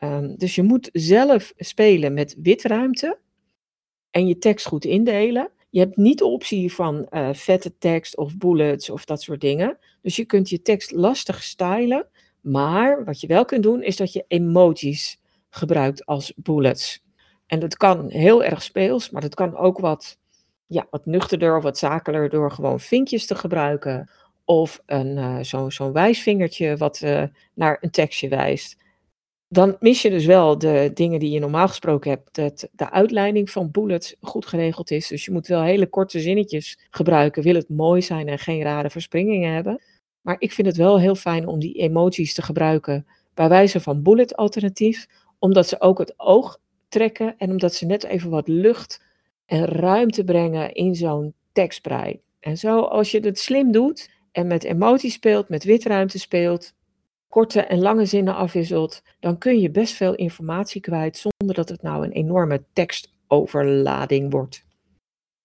Um, 0.04 0.36
dus 0.38 0.56
je 0.56 0.64
moet 0.64 0.90
zelf 0.94 1.54
spelen 1.58 2.14
met 2.14 2.36
witruimte. 2.42 3.20
En 4.12 4.28
je 4.28 4.38
tekst 4.38 4.66
goed 4.66 4.86
indelen. 4.86 5.52
Je 5.70 5.80
hebt 5.80 5.98
niet 5.98 6.18
de 6.18 6.26
optie 6.26 6.74
van 6.74 7.08
uh, 7.10 7.30
vette 7.34 7.78
tekst 7.78 8.18
of 8.18 8.38
bullets 8.38 8.90
of 8.90 9.06
dat 9.06 9.22
soort 9.22 9.42
dingen. 9.42 9.78
Dus 10.02 10.16
je 10.16 10.26
kunt 10.26 10.50
je 10.50 10.62
tekst 10.62 10.92
lastig 10.92 11.44
stylen. 11.44 12.08
Maar 12.42 13.06
wat 13.06 13.22
je 13.22 13.28
wel 13.28 13.46
kunt 13.46 13.64
doen, 13.64 13.84
is 13.84 13.96
dat 13.96 14.14
je 14.14 14.26
emojis 14.28 15.20
gebruikt 15.50 16.06
als 16.06 16.34
bullets. 16.36 17.04
En 17.46 17.60
dat 17.60 17.78
kan 17.78 18.10
heel 18.10 18.44
erg 18.44 18.64
speels, 18.64 19.10
maar 19.10 19.22
dat 19.22 19.36
kan 19.36 19.58
ook 19.58 19.80
wat, 19.80 20.18
ja, 20.66 20.88
wat 20.90 21.06
nuchterder 21.06 21.58
of 21.58 21.64
wat 21.64 21.78
zakeler 21.78 22.30
door 22.30 22.52
gewoon 22.52 22.80
vinkjes 22.80 23.26
te 23.26 23.36
gebruiken. 23.36 24.10
Of 24.50 24.82
een, 24.86 25.18
uh, 25.18 25.68
zo'n 25.68 25.92
wijsvingertje 25.92 26.78
wat 26.78 27.02
uh, 27.04 27.24
naar 27.54 27.78
een 27.82 27.92
tekstje 27.92 28.30
wijst. 28.30 28.78
Dan 29.48 29.76
mis 29.80 30.02
je 30.02 30.10
dus 30.10 30.26
wel 30.26 30.58
de 30.58 30.92
dingen 30.94 31.20
die 31.20 31.32
je 31.32 31.40
normaal 31.40 31.68
gesproken 31.68 32.12
hebt, 32.12 32.36
dat 32.36 32.70
de 32.72 32.92
uitleiding 32.92 33.50
van 33.50 33.72
bullets 33.72 34.16
goed 34.22 34.46
geregeld 34.46 34.92
is. 34.92 35.08
Dus 35.08 35.26
je 35.26 35.32
moet 35.32 35.48
wel 35.48 35.62
hele 35.62 35.88
korte 35.88 36.20
zinnetjes 36.20 36.80
gebruiken, 36.90 37.44
wil 37.44 37.56
het 37.56 37.70
mooi 37.70 38.02
zijn 38.02 38.28
en 38.28 38.40
geen 38.40 38.62
rare 38.62 38.90
verspringingen 38.90 39.54
hebben. 39.54 39.82
Maar 40.22 40.36
ik 40.40 40.52
vind 40.52 40.68
het 40.68 40.78
wel 40.78 41.00
heel 41.00 41.16
fijn 41.16 41.48
om 41.48 41.60
die 41.60 41.74
emojis 41.74 42.34
te 42.34 42.42
gebruiken 42.42 43.06
bij 43.34 43.50
wijze 43.50 43.80
van 43.80 44.02
bullet 44.04 44.36
alternatief, 44.36 45.08
omdat 45.40 45.68
ze 45.68 45.82
ook 45.82 45.98
het 45.98 46.14
oog 46.20 46.60
trekken 46.90 47.36
en 47.38 47.50
omdat 47.50 47.74
ze 47.74 47.86
net 47.86 48.04
even 48.04 48.30
wat 48.30 48.48
lucht 48.48 49.06
en 49.46 49.66
ruimte 49.66 50.24
brengen 50.24 50.74
in 50.74 50.96
zo'n 50.96 51.34
tekstbrei. 51.52 52.22
En 52.40 52.58
zo, 52.58 52.80
als 52.80 53.12
je 53.12 53.20
het 53.20 53.40
slim 53.40 53.72
doet 53.72 54.10
en 54.32 54.48
met 54.48 54.64
emoties 54.64 55.14
speelt, 55.14 55.50
met 55.50 55.64
witruimte 55.64 56.20
speelt, 56.20 56.74
korte 57.28 57.62
en 57.62 57.80
lange 57.80 58.06
zinnen 58.06 58.36
afwisselt, 58.36 59.02
dan 59.20 59.38
kun 59.38 59.60
je 59.60 59.72
best 59.72 59.94
veel 59.94 60.16
informatie 60.16 60.82
kwijt 60.82 61.18
zonder 61.18 61.56
dat 61.56 61.70
het 61.70 61.82
nou 61.82 62.04
een 62.06 62.12
enorme 62.12 62.64
tekstoverlading 62.74 64.32
wordt. 64.32 64.66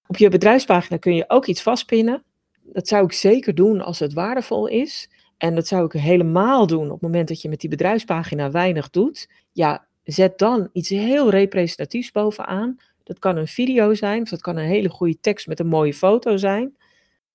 Op 0.06 0.16
je 0.16 0.28
bedrijfspagina 0.28 0.96
kun 0.96 1.14
je 1.14 1.24
ook 1.28 1.46
iets 1.46 1.62
vastpinnen. 1.62 2.24
Dat 2.62 2.88
zou 2.88 3.04
ik 3.04 3.12
zeker 3.12 3.54
doen 3.54 3.80
als 3.80 3.98
het 3.98 4.12
waardevol 4.12 4.66
is. 4.66 5.10
En 5.38 5.54
dat 5.54 5.66
zou 5.66 5.84
ik 5.84 5.92
helemaal 5.92 6.66
doen 6.66 6.86
op 6.86 6.92
het 6.92 7.00
moment 7.00 7.28
dat 7.28 7.42
je 7.42 7.48
met 7.48 7.60
die 7.60 7.70
bedrijfspagina 7.70 8.50
weinig 8.50 8.90
doet. 8.90 9.28
Ja, 9.52 9.86
zet 10.04 10.38
dan 10.38 10.68
iets 10.72 10.88
heel 10.88 11.30
representatiefs 11.30 12.10
bovenaan. 12.10 12.76
Dat 13.04 13.18
kan 13.18 13.36
een 13.36 13.48
video 13.48 13.94
zijn, 13.94 14.22
of 14.22 14.28
dat 14.28 14.40
kan 14.40 14.56
een 14.56 14.66
hele 14.66 14.88
goede 14.88 15.20
tekst 15.20 15.46
met 15.46 15.60
een 15.60 15.66
mooie 15.66 15.94
foto 15.94 16.36
zijn. 16.36 16.76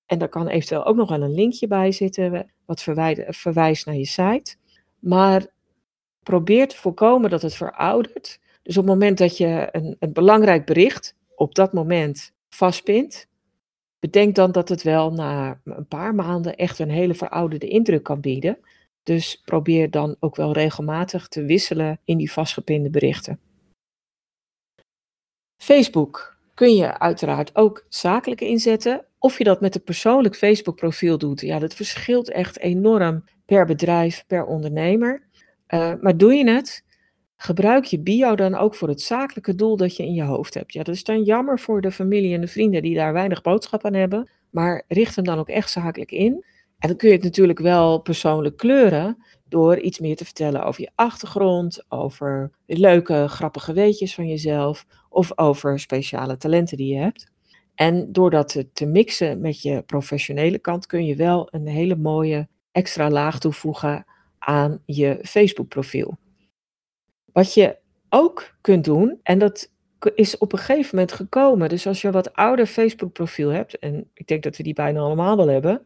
En 0.08 0.18
daar 0.18 0.28
kan 0.28 0.48
eventueel 0.48 0.84
ook 0.84 0.96
nog 0.96 1.08
wel 1.08 1.22
een 1.22 1.34
linkje 1.34 1.66
bij 1.66 1.92
zitten, 1.92 2.50
wat 2.64 2.82
verwijst 3.28 3.86
naar 3.86 3.94
je 3.94 4.06
site. 4.06 4.56
Maar 4.98 5.46
probeer 6.22 6.68
te 6.68 6.76
voorkomen 6.76 7.30
dat 7.30 7.42
het 7.42 7.54
veroudert. 7.54 8.40
Dus 8.62 8.76
op 8.76 8.84
het 8.84 8.92
moment 8.92 9.18
dat 9.18 9.36
je 9.36 9.68
een, 9.72 9.96
een 9.98 10.12
belangrijk 10.12 10.66
bericht 10.66 11.16
op 11.34 11.54
dat 11.54 11.72
moment 11.72 12.32
vastpint, 12.48 13.28
bedenk 13.98 14.34
dan 14.34 14.52
dat 14.52 14.68
het 14.68 14.82
wel 14.82 15.12
na 15.12 15.60
een 15.64 15.86
paar 15.86 16.14
maanden 16.14 16.56
echt 16.56 16.78
een 16.78 16.90
hele 16.90 17.14
verouderde 17.14 17.68
indruk 17.68 18.02
kan 18.02 18.20
bieden. 18.20 18.58
Dus 19.02 19.42
probeer 19.44 19.90
dan 19.90 20.16
ook 20.20 20.36
wel 20.36 20.52
regelmatig 20.52 21.28
te 21.28 21.44
wisselen 21.44 22.00
in 22.04 22.18
die 22.18 22.32
vastgepinde 22.32 22.90
berichten. 22.90 23.40
Facebook 25.56 26.37
kun 26.58 26.74
je 26.74 26.98
uiteraard 26.98 27.56
ook 27.56 27.86
zakelijk 27.88 28.40
inzetten. 28.40 29.04
Of 29.18 29.38
je 29.38 29.44
dat 29.44 29.60
met 29.60 29.74
een 29.74 29.82
persoonlijk 29.82 30.36
Facebook 30.36 30.76
profiel 30.76 31.18
doet, 31.18 31.40
ja, 31.40 31.58
dat 31.58 31.74
verschilt 31.74 32.30
echt 32.30 32.58
enorm 32.58 33.24
per 33.46 33.66
bedrijf, 33.66 34.24
per 34.26 34.44
ondernemer. 34.44 35.22
Uh, 35.68 35.92
maar 36.00 36.16
doe 36.16 36.34
je 36.34 36.50
het, 36.50 36.84
gebruik 37.36 37.84
je 37.84 38.00
bio 38.00 38.34
dan 38.34 38.54
ook 38.54 38.74
voor 38.74 38.88
het 38.88 39.00
zakelijke 39.00 39.54
doel 39.54 39.76
dat 39.76 39.96
je 39.96 40.02
in 40.02 40.14
je 40.14 40.22
hoofd 40.22 40.54
hebt. 40.54 40.72
Ja, 40.72 40.82
dat 40.82 40.94
is 40.94 41.04
dan 41.04 41.22
jammer 41.22 41.58
voor 41.58 41.80
de 41.80 41.92
familie 41.92 42.34
en 42.34 42.40
de 42.40 42.46
vrienden 42.46 42.82
die 42.82 42.94
daar 42.94 43.12
weinig 43.12 43.42
boodschap 43.42 43.84
aan 43.84 43.94
hebben. 43.94 44.30
Maar 44.50 44.82
richt 44.88 45.16
hem 45.16 45.24
dan 45.24 45.38
ook 45.38 45.48
echt 45.48 45.70
zakelijk 45.70 46.12
in. 46.12 46.44
En 46.78 46.88
dan 46.88 46.96
kun 46.96 47.08
je 47.08 47.14
het 47.14 47.24
natuurlijk 47.24 47.58
wel 47.58 47.98
persoonlijk 47.98 48.56
kleuren 48.56 49.24
door 49.44 49.78
iets 49.78 49.98
meer 49.98 50.16
te 50.16 50.24
vertellen 50.24 50.64
over 50.64 50.80
je 50.80 50.90
achtergrond, 50.94 51.84
over 51.88 52.50
leuke, 52.66 53.28
grappige 53.28 53.72
weetjes 53.72 54.14
van 54.14 54.28
jezelf 54.28 54.86
of 55.08 55.38
over 55.38 55.80
speciale 55.80 56.36
talenten 56.36 56.76
die 56.76 56.94
je 56.94 57.00
hebt. 57.00 57.30
En 57.74 58.12
door 58.12 58.30
dat 58.30 58.64
te 58.72 58.86
mixen 58.86 59.40
met 59.40 59.62
je 59.62 59.82
professionele 59.82 60.58
kant 60.58 60.86
kun 60.86 61.04
je 61.04 61.16
wel 61.16 61.48
een 61.50 61.66
hele 61.66 61.96
mooie 61.96 62.48
extra 62.72 63.10
laag 63.10 63.38
toevoegen 63.38 64.04
aan 64.38 64.82
je 64.84 65.18
Facebook 65.22 65.68
profiel. 65.68 66.18
Wat 67.32 67.54
je 67.54 67.78
ook 68.08 68.54
kunt 68.60 68.84
doen, 68.84 69.20
en 69.22 69.38
dat 69.38 69.70
is 70.14 70.38
op 70.38 70.52
een 70.52 70.58
gegeven 70.58 70.88
moment 70.96 71.12
gekomen. 71.12 71.68
Dus 71.68 71.86
als 71.86 72.00
je 72.00 72.06
een 72.06 72.12
wat 72.12 72.32
ouder 72.32 72.66
Facebook 72.66 73.12
profiel 73.12 73.48
hebt, 73.48 73.78
en 73.78 74.10
ik 74.14 74.26
denk 74.26 74.42
dat 74.42 74.56
we 74.56 74.62
die 74.62 74.74
bijna 74.74 75.00
allemaal 75.00 75.36
wel 75.36 75.48
hebben, 75.48 75.82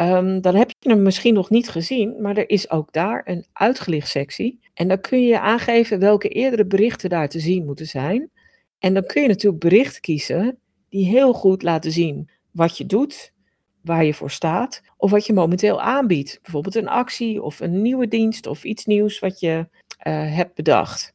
um, 0.00 0.40
dan 0.40 0.54
heb 0.54 0.70
je 0.78 0.88
hem 0.88 1.02
misschien 1.02 1.34
nog 1.34 1.50
niet 1.50 1.68
gezien, 1.68 2.22
maar 2.22 2.36
er 2.36 2.50
is 2.50 2.70
ook 2.70 2.92
daar 2.92 3.22
een 3.24 3.46
uitgelicht 3.52 4.08
sectie. 4.08 4.60
En 4.74 4.88
dan 4.88 5.00
kun 5.00 5.26
je 5.26 5.40
aangeven 5.40 5.98
welke 5.98 6.28
eerdere 6.28 6.66
berichten 6.66 7.10
daar 7.10 7.28
te 7.28 7.40
zien 7.40 7.64
moeten 7.64 7.86
zijn. 7.86 8.30
En 8.78 8.94
dan 8.94 9.06
kun 9.06 9.22
je 9.22 9.28
natuurlijk 9.28 9.62
berichten 9.62 10.00
kiezen 10.00 10.58
die 10.88 11.06
heel 11.06 11.32
goed 11.32 11.62
laten 11.62 11.92
zien 11.92 12.28
wat 12.50 12.78
je 12.78 12.86
doet, 12.86 13.32
waar 13.80 14.04
je 14.04 14.14
voor 14.14 14.30
staat, 14.30 14.82
of 14.96 15.10
wat 15.10 15.26
je 15.26 15.32
momenteel 15.32 15.80
aanbiedt. 15.80 16.38
Bijvoorbeeld 16.42 16.74
een 16.74 16.88
actie 16.88 17.42
of 17.42 17.60
een 17.60 17.82
nieuwe 17.82 18.08
dienst 18.08 18.46
of 18.46 18.64
iets 18.64 18.84
nieuws 18.84 19.18
wat 19.18 19.40
je 19.40 19.68
uh, 20.06 20.34
hebt 20.34 20.54
bedacht. 20.54 21.14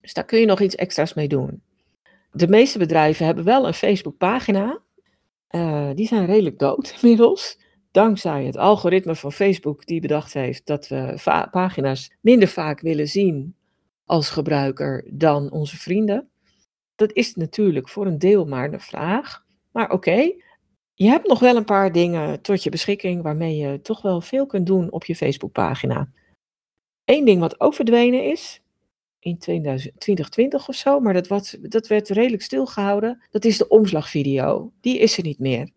Dus 0.00 0.12
daar 0.12 0.24
kun 0.24 0.38
je 0.38 0.46
nog 0.46 0.60
iets 0.60 0.74
extra's 0.74 1.14
mee 1.14 1.28
doen. 1.28 1.62
De 2.32 2.48
meeste 2.48 2.78
bedrijven 2.78 3.26
hebben 3.26 3.44
wel 3.44 3.66
een 3.66 3.74
Facebookpagina. 3.74 4.80
Uh, 5.50 5.90
die 5.94 6.06
zijn 6.06 6.26
redelijk 6.26 6.58
dood 6.58 6.94
inmiddels. 7.00 7.58
Dankzij 7.92 8.44
het 8.44 8.56
algoritme 8.56 9.14
van 9.14 9.32
Facebook 9.32 9.86
die 9.86 10.00
bedacht 10.00 10.32
heeft 10.32 10.66
dat 10.66 10.88
we 10.88 11.20
pagina's 11.50 12.12
minder 12.20 12.48
vaak 12.48 12.80
willen 12.80 13.08
zien 13.08 13.56
als 14.04 14.30
gebruiker 14.30 15.04
dan 15.10 15.50
onze 15.50 15.76
vrienden. 15.76 16.28
Dat 16.94 17.12
is 17.12 17.34
natuurlijk 17.34 17.88
voor 17.88 18.06
een 18.06 18.18
deel 18.18 18.44
maar 18.44 18.72
een 18.72 18.80
vraag. 18.80 19.44
Maar 19.72 19.90
oké, 19.90 20.32
je 20.94 21.08
hebt 21.08 21.28
nog 21.28 21.38
wel 21.38 21.56
een 21.56 21.64
paar 21.64 21.92
dingen 21.92 22.40
tot 22.40 22.62
je 22.62 22.70
beschikking 22.70 23.22
waarmee 23.22 23.56
je 23.56 23.80
toch 23.80 24.02
wel 24.02 24.20
veel 24.20 24.46
kunt 24.46 24.66
doen 24.66 24.90
op 24.90 25.04
je 25.04 25.16
Facebookpagina. 25.16 26.08
Eén 27.04 27.24
ding 27.24 27.40
wat 27.40 27.60
ook 27.60 27.74
verdwenen 27.74 28.24
is, 28.30 28.62
in 29.18 29.38
2020 29.38 30.68
of 30.68 30.74
zo, 30.74 31.00
maar 31.00 31.22
dat, 31.22 31.58
dat 31.60 31.86
werd 31.86 32.08
redelijk 32.08 32.42
stilgehouden, 32.42 33.22
dat 33.30 33.44
is 33.44 33.58
de 33.58 33.68
omslagvideo. 33.68 34.72
Die 34.80 34.98
is 34.98 35.16
er 35.16 35.22
niet 35.22 35.38
meer. 35.38 35.70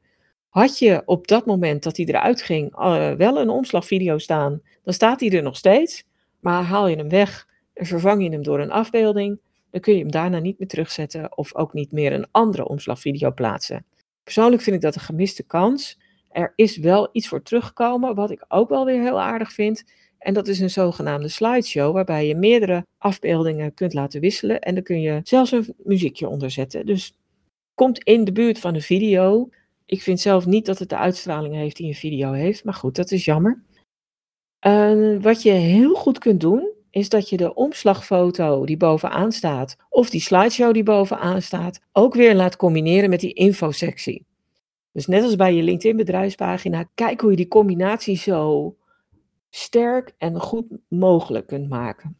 Had 0.55 0.79
je 0.79 1.01
op 1.05 1.27
dat 1.27 1.45
moment 1.45 1.83
dat 1.83 1.97
hij 1.97 2.05
eruit 2.05 2.41
ging 2.41 2.77
uh, 2.79 3.11
wel 3.11 3.39
een 3.39 3.49
omslagvideo 3.49 4.17
staan, 4.17 4.61
dan 4.83 4.93
staat 4.93 5.19
hij 5.19 5.31
er 5.31 5.43
nog 5.43 5.55
steeds. 5.55 6.03
Maar 6.39 6.63
haal 6.63 6.87
je 6.87 6.95
hem 6.95 7.09
weg 7.09 7.47
en 7.73 7.85
vervang 7.85 8.23
je 8.23 8.29
hem 8.29 8.43
door 8.43 8.59
een 8.59 8.71
afbeelding, 8.71 9.39
dan 9.71 9.81
kun 9.81 9.93
je 9.93 9.99
hem 9.99 10.11
daarna 10.11 10.39
niet 10.39 10.59
meer 10.59 10.67
terugzetten 10.67 11.37
of 11.37 11.55
ook 11.55 11.73
niet 11.73 11.91
meer 11.91 12.13
een 12.13 12.27
andere 12.31 12.67
omslagvideo 12.67 13.31
plaatsen. 13.31 13.85
Persoonlijk 14.23 14.61
vind 14.61 14.75
ik 14.75 14.81
dat 14.81 14.95
een 14.95 15.01
gemiste 15.01 15.43
kans. 15.43 15.99
Er 16.29 16.53
is 16.55 16.77
wel 16.77 17.09
iets 17.11 17.27
voor 17.27 17.41
teruggekomen, 17.41 18.15
wat 18.15 18.31
ik 18.31 18.45
ook 18.47 18.69
wel 18.69 18.85
weer 18.85 19.01
heel 19.01 19.21
aardig 19.21 19.51
vind. 19.51 19.83
En 20.17 20.33
dat 20.33 20.47
is 20.47 20.59
een 20.59 20.69
zogenaamde 20.69 21.27
slideshow, 21.27 21.93
waarbij 21.93 22.27
je 22.27 22.35
meerdere 22.35 22.85
afbeeldingen 22.97 23.73
kunt 23.73 23.93
laten 23.93 24.21
wisselen. 24.21 24.59
En 24.59 24.73
dan 24.73 24.83
kun 24.83 25.01
je 25.01 25.19
zelfs 25.23 25.51
een 25.51 25.73
muziekje 25.83 26.27
onder 26.27 26.51
zetten. 26.51 26.85
Dus 26.85 27.17
komt 27.73 28.03
in 28.03 28.23
de 28.23 28.31
buurt 28.31 28.59
van 28.59 28.75
een 28.75 28.81
video. 28.81 29.49
Ik 29.85 30.01
vind 30.01 30.19
zelf 30.19 30.45
niet 30.45 30.65
dat 30.65 30.79
het 30.79 30.89
de 30.89 30.97
uitstraling 30.97 31.53
heeft 31.55 31.75
die 31.75 31.87
een 31.87 31.93
video 31.93 32.31
heeft. 32.31 32.63
Maar 32.63 32.73
goed, 32.73 32.95
dat 32.95 33.11
is 33.11 33.25
jammer. 33.25 33.63
Uh, 34.67 35.21
wat 35.21 35.41
je 35.41 35.51
heel 35.51 35.93
goed 35.93 36.19
kunt 36.19 36.41
doen, 36.41 36.73
is 36.89 37.09
dat 37.09 37.29
je 37.29 37.37
de 37.37 37.53
omslagfoto 37.53 38.65
die 38.65 38.77
bovenaan 38.77 39.31
staat, 39.31 39.75
of 39.89 40.09
die 40.09 40.21
slideshow 40.21 40.73
die 40.73 40.83
bovenaan 40.83 41.41
staat, 41.41 41.81
ook 41.91 42.13
weer 42.13 42.35
laat 42.35 42.55
combineren 42.55 43.09
met 43.09 43.19
die 43.19 43.33
infosectie. 43.33 44.25
Dus 44.91 45.05
net 45.05 45.23
als 45.23 45.35
bij 45.35 45.53
je 45.53 45.63
LinkedIn 45.63 45.97
bedrijfspagina, 45.97 46.89
kijk 46.93 47.21
hoe 47.21 47.29
je 47.29 47.35
die 47.35 47.47
combinatie 47.47 48.17
zo 48.17 48.75
sterk 49.49 50.13
en 50.17 50.39
goed 50.39 50.65
mogelijk 50.87 51.47
kunt 51.47 51.69
maken. 51.69 52.17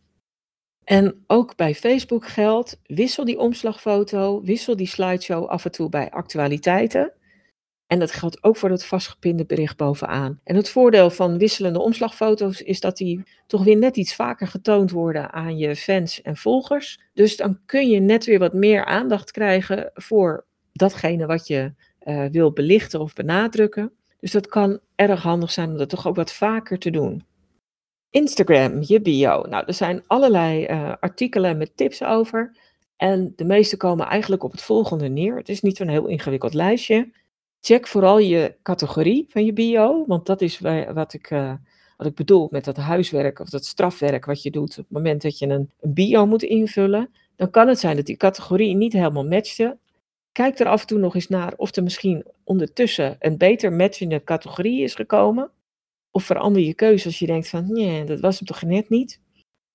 En 0.84 1.24
ook 1.28 1.56
bij 1.56 1.76
Facebook 1.76 2.28
geldt, 2.28 2.80
wissel 2.84 3.26
die 3.26 3.40
omslagfoto, 3.40 4.42
wissel 4.42 4.76
die 4.76 4.88
slideshow 4.88 5.46
af 5.46 5.66
en 5.66 5.72
toe 5.72 5.90
bij 5.90 6.12
actualiteiten. 6.12 7.14
En 7.88 8.00
dat 8.00 8.12
geldt 8.12 8.44
ook 8.44 8.58
voor 8.58 8.70
het 8.70 8.86
vastgepinde 8.86 9.46
bericht 9.46 9.78
bovenaan. 9.78 10.40
En 10.44 10.56
het 10.56 10.70
voordeel 10.70 11.10
van 11.10 11.38
wisselende 11.38 11.82
omslagfoto's 11.82 12.62
is 12.62 12.80
dat 12.80 12.98
die 12.98 13.24
toch 13.48 13.64
weer 13.64 13.78
net 13.78 13.98
iets 13.98 14.16
vaker 14.16 14.48
getoond 14.48 14.92
worden 14.92 15.32
aan 15.32 15.58
je 15.58 15.76
fans 15.76 16.22
en 16.22 16.38
volgers. 16.38 17.00
Dus 17.14 17.38
dan 17.38 17.60
kun 17.66 17.90
je 17.90 18.00
net 18.00 18.26
weer 18.26 18.40
wat 18.40 18.54
meer 18.54 18.86
aandacht 18.86 19.32
krijgen 19.32 19.92
voor 19.94 20.46
datgene 20.72 21.26
wat 21.26 21.48
je 21.48 21.74
uh, 22.04 22.26
wil 22.32 22.52
belichten 22.52 23.00
of 23.00 23.14
benadrukken. 23.14 23.92
Dus 24.20 24.32
dat 24.32 24.48
kan 24.48 24.80
erg 24.96 25.22
handig 25.22 25.52
zijn 25.52 25.70
om 25.70 25.78
dat 25.78 25.90
toch 25.90 26.08
ook 26.08 26.16
wat 26.16 26.34
vaker 26.34 26.80
te 26.80 26.90
doen. 26.90 27.26
Instagram, 28.10 28.78
je 28.82 29.02
bio. 29.02 29.42
Nou, 29.42 29.64
er 29.66 29.74
zijn 29.74 30.04
allerlei 30.08 30.68
uh, 30.68 30.94
artikelen 31.00 31.58
met 31.58 31.78
tips 31.78 32.04
over. 32.04 32.58
En 32.98 33.34
de 33.36 33.46
meeste 33.46 33.78
komen 33.78 34.06
eigenlijk 34.06 34.44
op 34.44 34.52
het 34.52 34.62
volgende 34.62 35.08
neer. 35.08 35.38
Het 35.38 35.50
is 35.50 35.62
niet 35.62 35.78
zo'n 35.78 35.88
heel 35.88 36.08
ingewikkeld 36.08 36.54
lijstje. 36.54 37.12
Check 37.66 37.88
vooral 37.88 38.20
je 38.20 38.56
categorie 38.62 39.26
van 39.30 39.46
je 39.46 39.54
bio, 39.54 40.06
want 40.08 40.26
dat 40.26 40.42
is 40.42 40.60
wat 40.94 41.14
ik, 41.14 41.32
uh, 41.32 41.54
wat 41.98 42.08
ik 42.08 42.16
bedoel 42.16 42.48
met 42.52 42.64
dat 42.66 42.78
huiswerk 42.78 43.40
of 43.40 43.50
dat 43.50 43.66
strafwerk 43.66 44.26
wat 44.26 44.44
je 44.44 44.52
doet 44.52 44.70
op 44.70 44.76
het 44.76 44.90
moment 44.90 45.22
dat 45.22 45.40
je 45.40 45.48
een, 45.48 45.72
een 45.80 45.94
bio 45.94 46.26
moet 46.26 46.44
invullen. 46.44 47.10
Dan 47.36 47.50
kan 47.50 47.68
het 47.68 47.80
zijn 47.80 47.96
dat 47.96 48.06
die 48.06 48.18
categorie 48.18 48.76
niet 48.76 48.94
helemaal 48.94 49.26
matchte. 49.26 49.78
Kijk 50.32 50.60
er 50.60 50.68
af 50.68 50.82
en 50.82 50.88
toe 50.88 51.00
nog 51.00 51.16
eens 51.16 51.28
naar 51.28 51.54
of 51.58 51.76
er 51.76 51.84
misschien 51.84 52.26
ondertussen 52.44 53.16
een 53.20 53.38
beter 53.38 53.74
matchende 53.74 54.24
categorie 54.24 54.82
is 54.82 54.96
gekomen. 54.96 55.52
Of 56.12 56.24
verander 56.24 56.62
je 56.62 56.74
keuze 56.74 57.06
als 57.06 57.20
je 57.20 57.26
denkt 57.26 57.50
van, 57.50 57.74
nee, 57.74 58.04
dat 58.04 58.20
was 58.20 58.38
hem 58.38 58.48
toch 58.48 58.62
net 58.62 58.90
niet. 58.90 59.22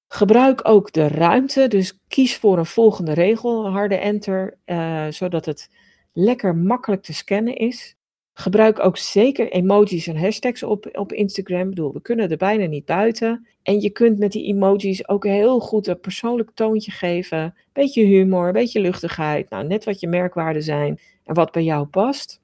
Gebruik 0.09 0.69
ook 0.69 0.93
de 0.93 1.09
ruimte, 1.09 1.69
dus 1.69 1.99
kies 2.09 2.37
voor 2.37 2.59
een 2.59 2.67
volgende 2.67 3.13
regel, 3.13 3.71
harde 3.71 3.97
enter, 3.97 4.59
uh, 4.67 5.07
zodat 5.09 5.45
het 5.45 5.69
lekker 6.13 6.57
makkelijk 6.57 7.03
te 7.03 7.13
scannen 7.13 7.57
is. 7.57 7.97
Gebruik 8.33 8.79
ook 8.79 8.97
zeker 8.97 9.51
emojis 9.53 10.07
en 10.07 10.17
hashtags 10.17 10.63
op, 10.63 10.89
op 10.93 11.13
Instagram. 11.13 11.61
Ik 11.61 11.69
bedoel, 11.69 11.93
we 11.93 12.03
kunnen 12.03 12.31
er 12.31 12.37
bijna 12.37 12.67
niet 12.67 12.85
buiten. 12.85 13.47
En 13.63 13.81
je 13.81 13.91
kunt 13.91 14.19
met 14.19 14.33
die 14.33 14.47
emojis 14.47 15.09
ook 15.09 15.25
heel 15.25 15.61
goed 15.61 15.87
een 15.87 16.01
persoonlijk 16.01 16.51
toontje 16.55 16.91
geven. 16.91 17.55
Beetje 17.73 18.05
humor, 18.05 18.53
beetje 18.53 18.81
luchtigheid. 18.81 19.51
Nou, 19.51 19.67
net 19.67 19.85
wat 19.85 20.01
je 20.01 20.09
merkwaarden 20.09 20.63
zijn 20.63 21.01
en 21.25 21.35
wat 21.35 21.53
bij 21.53 21.63
jou 21.63 21.87
past. 21.87 22.41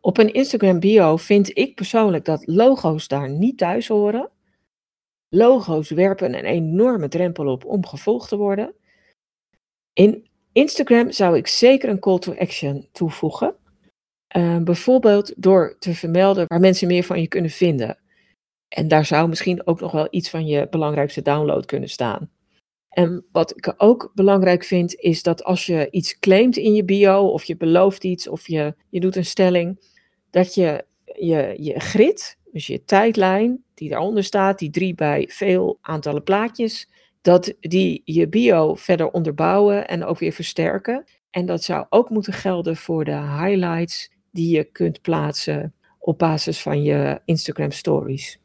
Op 0.00 0.18
een 0.18 0.32
Instagram 0.32 0.80
bio 0.80 1.16
vind 1.16 1.58
ik 1.58 1.74
persoonlijk 1.74 2.24
dat 2.24 2.46
logo's 2.46 3.08
daar 3.08 3.30
niet 3.30 3.58
thuis 3.58 3.88
horen. 3.88 4.30
Logo's 5.28 5.90
werpen 5.90 6.34
een 6.34 6.44
enorme 6.44 7.08
drempel 7.08 7.46
op 7.46 7.64
om 7.64 7.86
gevolgd 7.86 8.28
te 8.28 8.36
worden. 8.36 8.74
In 9.92 10.26
Instagram 10.52 11.12
zou 11.12 11.36
ik 11.36 11.46
zeker 11.46 11.88
een 11.88 11.98
call 11.98 12.18
to 12.18 12.34
action 12.34 12.88
toevoegen. 12.92 13.54
Uh, 14.36 14.58
bijvoorbeeld 14.58 15.32
door 15.36 15.76
te 15.78 15.94
vermelden 15.94 16.44
waar 16.46 16.60
mensen 16.60 16.88
meer 16.88 17.04
van 17.04 17.20
je 17.20 17.28
kunnen 17.28 17.50
vinden. 17.50 17.98
En 18.68 18.88
daar 18.88 19.04
zou 19.04 19.28
misschien 19.28 19.66
ook 19.66 19.80
nog 19.80 19.92
wel 19.92 20.08
iets 20.10 20.30
van 20.30 20.46
je 20.46 20.68
belangrijkste 20.70 21.22
download 21.22 21.66
kunnen 21.66 21.88
staan. 21.88 22.30
En 22.88 23.24
wat 23.32 23.56
ik 23.56 23.74
ook 23.76 24.10
belangrijk 24.14 24.64
vind, 24.64 24.94
is 24.94 25.22
dat 25.22 25.44
als 25.44 25.66
je 25.66 25.88
iets 25.90 26.18
claimt 26.18 26.56
in 26.56 26.74
je 26.74 26.84
bio, 26.84 27.26
of 27.26 27.44
je 27.44 27.56
belooft 27.56 28.04
iets, 28.04 28.28
of 28.28 28.48
je, 28.48 28.74
je 28.90 29.00
doet 29.00 29.16
een 29.16 29.24
stelling, 29.24 29.80
dat 30.30 30.54
je 30.54 30.84
je, 31.04 31.54
je 31.58 31.80
grid, 31.80 32.38
dus 32.52 32.66
je 32.66 32.84
tijdlijn, 32.84 33.64
die 33.74 33.88
daaronder 33.88 34.24
staat, 34.24 34.58
die 34.58 34.70
drie 34.70 34.94
bij 34.94 35.28
veel 35.30 35.78
aantallen 35.80 36.22
plaatjes, 36.22 36.88
dat 37.22 37.54
die 37.60 38.02
je 38.04 38.28
bio 38.28 38.74
verder 38.74 39.10
onderbouwen 39.10 39.88
en 39.88 40.04
ook 40.04 40.18
weer 40.18 40.32
versterken. 40.32 41.04
En 41.30 41.46
dat 41.46 41.64
zou 41.64 41.86
ook 41.88 42.10
moeten 42.10 42.32
gelden 42.32 42.76
voor 42.76 43.04
de 43.04 43.16
highlights 43.16 44.10
die 44.30 44.56
je 44.56 44.64
kunt 44.64 45.00
plaatsen 45.00 45.74
op 45.98 46.18
basis 46.18 46.62
van 46.62 46.82
je 46.82 47.20
Instagram 47.24 47.70
stories. 47.70 48.40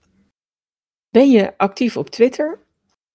Ben 1.10 1.32
je 1.32 1.58
actief 1.58 1.98
op 1.98 2.10
Twitter? 2.10 2.60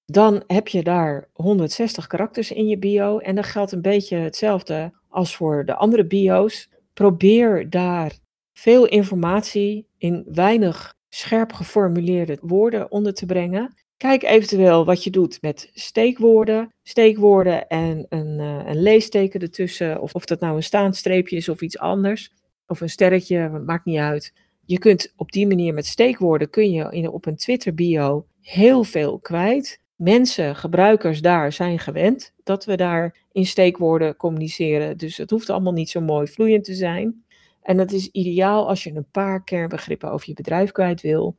Dan 0.05 0.43
heb 0.47 0.69
je 0.69 0.83
daar 0.83 1.29
160 1.33 2.07
karakters 2.07 2.53
in 2.53 2.69
je 2.69 2.79
bio 2.79 3.19
en 3.19 3.35
dan 3.35 3.45
geldt 3.45 3.73
een 3.73 3.83
beetje 3.83 4.17
hetzelfde 4.17 4.93
als 5.09 5.37
voor 5.37 5.65
de 5.65 5.75
andere 5.75 6.07
bio's. 6.07 6.71
Probeer 6.93 7.71
daar 7.71 8.13
veel 8.53 8.87
informatie 8.87 9.87
in 9.99 10.27
weinig 10.33 10.95
scherp 11.09 11.53
geformuleerde 11.53 12.39
woorden 12.41 12.91
onder 12.91 13.15
te 13.15 13.27
brengen. 13.27 13.75
Kijk 14.03 14.23
eventueel 14.23 14.85
wat 14.85 15.05
je 15.05 15.11
doet 15.11 15.43
met 15.43 15.71
steekwoorden, 15.75 16.73
steekwoorden 16.83 17.69
en 17.69 18.07
een, 18.09 18.39
uh, 18.39 18.61
een 18.67 18.83
leesteken 18.83 19.41
ertussen, 19.41 20.01
of, 20.01 20.15
of 20.15 20.25
dat 20.25 20.41
nou 20.41 20.57
een 20.57 20.63
staanstreepje 20.63 21.37
is 21.37 21.49
of 21.49 21.61
iets 21.61 21.79
anders, 21.79 22.33
of 22.67 22.81
een 22.81 22.89
sterretje, 22.89 23.49
maakt 23.49 23.85
niet 23.85 23.99
uit. 23.99 24.33
Je 24.65 24.79
kunt 24.79 25.13
op 25.17 25.33
die 25.33 25.47
manier 25.47 25.75
met 25.75 25.87
steekwoorden, 25.87 26.51
kun 26.51 26.71
je 26.71 26.87
in, 26.91 27.09
op 27.09 27.27
een 27.27 27.37
Twitter 27.37 27.75
bio 27.75 28.27
heel 28.41 28.85
veel 28.85 29.19
kwijt. 29.19 29.81
Mensen, 29.97 30.57
gebruikers 30.57 31.21
daar 31.21 31.53
zijn 31.53 31.79
gewend 31.79 32.33
dat 32.43 32.65
we 32.65 32.77
daar 32.77 33.17
in 33.33 33.47
steekwoorden 33.47 34.17
communiceren. 34.17 34.97
Dus 34.99 35.17
het 35.17 35.31
hoeft 35.31 35.51
allemaal 35.51 35.73
niet 35.73 35.91
zo 35.91 36.01
mooi 36.01 36.27
vloeiend 36.27 36.65
te 36.65 36.75
zijn. 36.75 37.25
En 37.63 37.77
dat 37.77 37.93
is 37.93 38.09
ideaal 38.09 38.69
als 38.69 38.85
je 38.85 38.95
een 38.95 39.11
paar 39.11 39.45
kernbegrippen 39.45 40.11
over 40.11 40.29
je 40.29 40.35
bedrijf 40.35 40.73
kwijt 40.73 41.01
wil. 41.01 41.37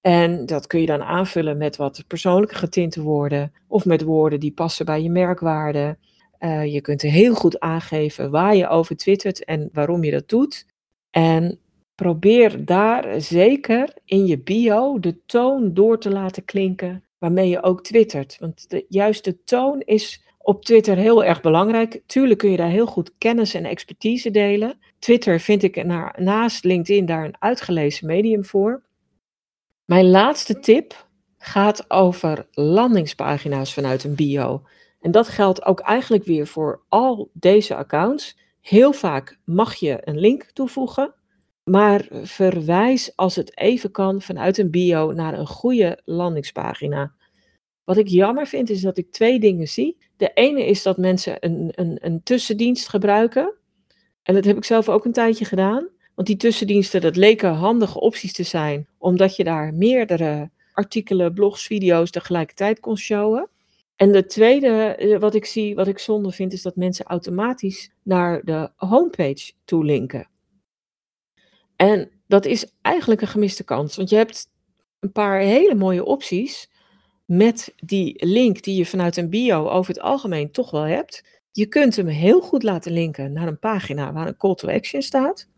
En 0.00 0.46
dat 0.46 0.66
kun 0.66 0.80
je 0.80 0.86
dan 0.86 1.02
aanvullen 1.02 1.56
met 1.56 1.76
wat 1.76 2.04
persoonlijke 2.06 2.54
getinte 2.54 3.02
woorden 3.02 3.52
of 3.66 3.84
met 3.84 4.02
woorden 4.02 4.40
die 4.40 4.52
passen 4.52 4.86
bij 4.86 5.02
je 5.02 5.10
merkwaarde. 5.10 5.98
Uh, 6.40 6.72
je 6.72 6.80
kunt 6.80 7.02
heel 7.02 7.34
goed 7.34 7.60
aangeven 7.60 8.30
waar 8.30 8.56
je 8.56 8.68
over 8.68 8.96
twittert 8.96 9.44
en 9.44 9.68
waarom 9.72 10.04
je 10.04 10.10
dat 10.10 10.28
doet. 10.28 10.66
En 11.10 11.58
probeer 11.94 12.64
daar 12.64 13.20
zeker 13.20 13.94
in 14.04 14.26
je 14.26 14.38
bio 14.38 15.00
de 15.00 15.24
toon 15.26 15.74
door 15.74 15.98
te 15.98 16.10
laten 16.10 16.44
klinken 16.44 17.04
waarmee 17.18 17.48
je 17.48 17.62
ook 17.62 17.82
twittert. 17.82 18.36
Want 18.40 18.70
de, 18.70 18.84
juist 18.88 19.24
de 19.24 19.44
toon 19.44 19.80
is 19.80 20.22
op 20.38 20.64
Twitter 20.64 20.96
heel 20.96 21.24
erg 21.24 21.40
belangrijk. 21.40 22.02
Tuurlijk 22.06 22.38
kun 22.38 22.50
je 22.50 22.56
daar 22.56 22.68
heel 22.68 22.86
goed 22.86 23.12
kennis 23.18 23.54
en 23.54 23.64
expertise 23.64 24.30
delen. 24.30 24.78
Twitter 24.98 25.40
vind 25.40 25.62
ik 25.62 25.84
naast 26.16 26.64
LinkedIn 26.64 27.06
daar 27.06 27.24
een 27.24 27.36
uitgelezen 27.38 28.06
medium 28.06 28.44
voor. 28.44 28.82
Mijn 29.88 30.10
laatste 30.10 30.60
tip 30.60 31.06
gaat 31.38 31.90
over 31.90 32.46
landingspagina's 32.50 33.74
vanuit 33.74 34.04
een 34.04 34.14
bio. 34.14 34.62
En 35.00 35.10
dat 35.10 35.28
geldt 35.28 35.64
ook 35.64 35.80
eigenlijk 35.80 36.24
weer 36.24 36.46
voor 36.46 36.82
al 36.88 37.30
deze 37.32 37.74
accounts. 37.74 38.38
Heel 38.60 38.92
vaak 38.92 39.38
mag 39.44 39.74
je 39.74 39.98
een 40.04 40.18
link 40.18 40.44
toevoegen, 40.52 41.14
maar 41.64 42.08
verwijs 42.22 43.16
als 43.16 43.36
het 43.36 43.58
even 43.58 43.90
kan 43.90 44.22
vanuit 44.22 44.58
een 44.58 44.70
bio 44.70 45.12
naar 45.12 45.38
een 45.38 45.46
goede 45.46 46.00
landingspagina. 46.04 47.12
Wat 47.84 47.96
ik 47.96 48.08
jammer 48.08 48.46
vind 48.46 48.70
is 48.70 48.80
dat 48.80 48.98
ik 48.98 49.12
twee 49.12 49.40
dingen 49.40 49.68
zie. 49.68 49.96
De 50.16 50.30
ene 50.34 50.66
is 50.66 50.82
dat 50.82 50.96
mensen 50.96 51.36
een, 51.40 51.72
een, 51.74 51.98
een 52.00 52.22
tussendienst 52.22 52.88
gebruiken. 52.88 53.54
En 54.22 54.34
dat 54.34 54.44
heb 54.44 54.56
ik 54.56 54.64
zelf 54.64 54.88
ook 54.88 55.04
een 55.04 55.12
tijdje 55.12 55.44
gedaan. 55.44 55.88
Want 56.18 56.30
die 56.30 56.38
tussendiensten, 56.38 57.00
dat 57.00 57.16
leken 57.16 57.54
handige 57.54 58.00
opties 58.00 58.32
te 58.32 58.42
zijn, 58.42 58.88
omdat 58.98 59.36
je 59.36 59.44
daar 59.44 59.74
meerdere 59.74 60.50
artikelen, 60.72 61.34
blogs, 61.34 61.66
video's 61.66 62.10
tegelijkertijd 62.10 62.80
kon 62.80 62.96
showen. 62.96 63.48
En 63.96 64.12
de 64.12 64.26
tweede 64.26 64.68
eh, 64.68 65.18
wat 65.18 65.34
ik 65.34 65.44
zie, 65.44 65.74
wat 65.74 65.86
ik 65.86 65.98
zonde 65.98 66.30
vind, 66.30 66.52
is 66.52 66.62
dat 66.62 66.76
mensen 66.76 67.04
automatisch 67.04 67.90
naar 68.02 68.44
de 68.44 68.70
homepage 68.76 69.52
toe 69.64 69.84
linken. 69.84 70.28
En 71.76 72.10
dat 72.26 72.44
is 72.44 72.72
eigenlijk 72.82 73.20
een 73.20 73.28
gemiste 73.28 73.64
kans, 73.64 73.96
want 73.96 74.10
je 74.10 74.16
hebt 74.16 74.50
een 75.00 75.12
paar 75.12 75.40
hele 75.40 75.74
mooie 75.74 76.04
opties 76.04 76.70
met 77.24 77.72
die 77.76 78.26
link 78.26 78.62
die 78.62 78.76
je 78.76 78.86
vanuit 78.86 79.16
een 79.16 79.30
bio 79.30 79.68
over 79.68 79.94
het 79.94 80.02
algemeen 80.02 80.50
toch 80.50 80.70
wel 80.70 80.86
hebt. 80.86 81.40
Je 81.52 81.66
kunt 81.66 81.96
hem 81.96 82.06
heel 82.06 82.40
goed 82.40 82.62
laten 82.62 82.92
linken 82.92 83.32
naar 83.32 83.46
een 83.46 83.58
pagina 83.58 84.12
waar 84.12 84.26
een 84.26 84.36
call 84.36 84.54
to 84.54 84.68
action 84.68 85.02
staat. 85.02 85.48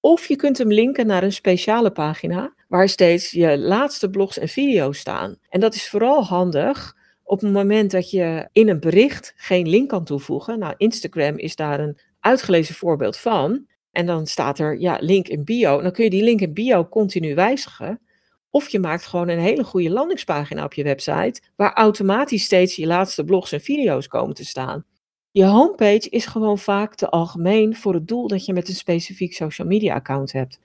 Of 0.00 0.26
je 0.26 0.36
kunt 0.36 0.58
hem 0.58 0.72
linken 0.72 1.06
naar 1.06 1.22
een 1.22 1.32
speciale 1.32 1.90
pagina 1.90 2.54
waar 2.68 2.88
steeds 2.88 3.30
je 3.30 3.58
laatste 3.58 4.10
blogs 4.10 4.38
en 4.38 4.48
video's 4.48 4.98
staan. 4.98 5.38
En 5.48 5.60
dat 5.60 5.74
is 5.74 5.88
vooral 5.88 6.24
handig 6.24 6.96
op 7.22 7.40
het 7.40 7.52
moment 7.52 7.90
dat 7.90 8.10
je 8.10 8.48
in 8.52 8.68
een 8.68 8.80
bericht 8.80 9.32
geen 9.36 9.68
link 9.68 9.88
kan 9.88 10.04
toevoegen. 10.04 10.58
Nou, 10.58 10.74
Instagram 10.76 11.38
is 11.38 11.56
daar 11.56 11.80
een 11.80 11.98
uitgelezen 12.20 12.74
voorbeeld 12.74 13.16
van. 13.16 13.66
En 13.92 14.06
dan 14.06 14.26
staat 14.26 14.58
er, 14.58 14.80
ja, 14.80 14.98
link 15.00 15.28
in 15.28 15.44
bio. 15.44 15.82
dan 15.82 15.92
kun 15.92 16.04
je 16.04 16.10
die 16.10 16.22
link 16.22 16.40
in 16.40 16.52
bio 16.52 16.88
continu 16.88 17.34
wijzigen. 17.34 18.00
Of 18.50 18.68
je 18.68 18.78
maakt 18.78 19.06
gewoon 19.06 19.28
een 19.28 19.38
hele 19.38 19.64
goede 19.64 19.90
landingspagina 19.90 20.64
op 20.64 20.74
je 20.74 20.82
website, 20.82 21.40
waar 21.56 21.72
automatisch 21.72 22.44
steeds 22.44 22.76
je 22.76 22.86
laatste 22.86 23.24
blogs 23.24 23.52
en 23.52 23.60
video's 23.60 24.06
komen 24.06 24.34
te 24.34 24.44
staan. 24.44 24.84
Je 25.38 25.44
homepage 25.44 26.08
is 26.08 26.26
gewoon 26.26 26.58
vaak 26.58 26.94
te 26.94 27.08
algemeen 27.08 27.76
voor 27.76 27.94
het 27.94 28.08
doel 28.08 28.28
dat 28.28 28.44
je 28.44 28.52
met 28.52 28.68
een 28.68 28.74
specifiek 28.74 29.34
social 29.34 29.68
media 29.68 29.94
account 29.94 30.32
hebt. 30.32 30.60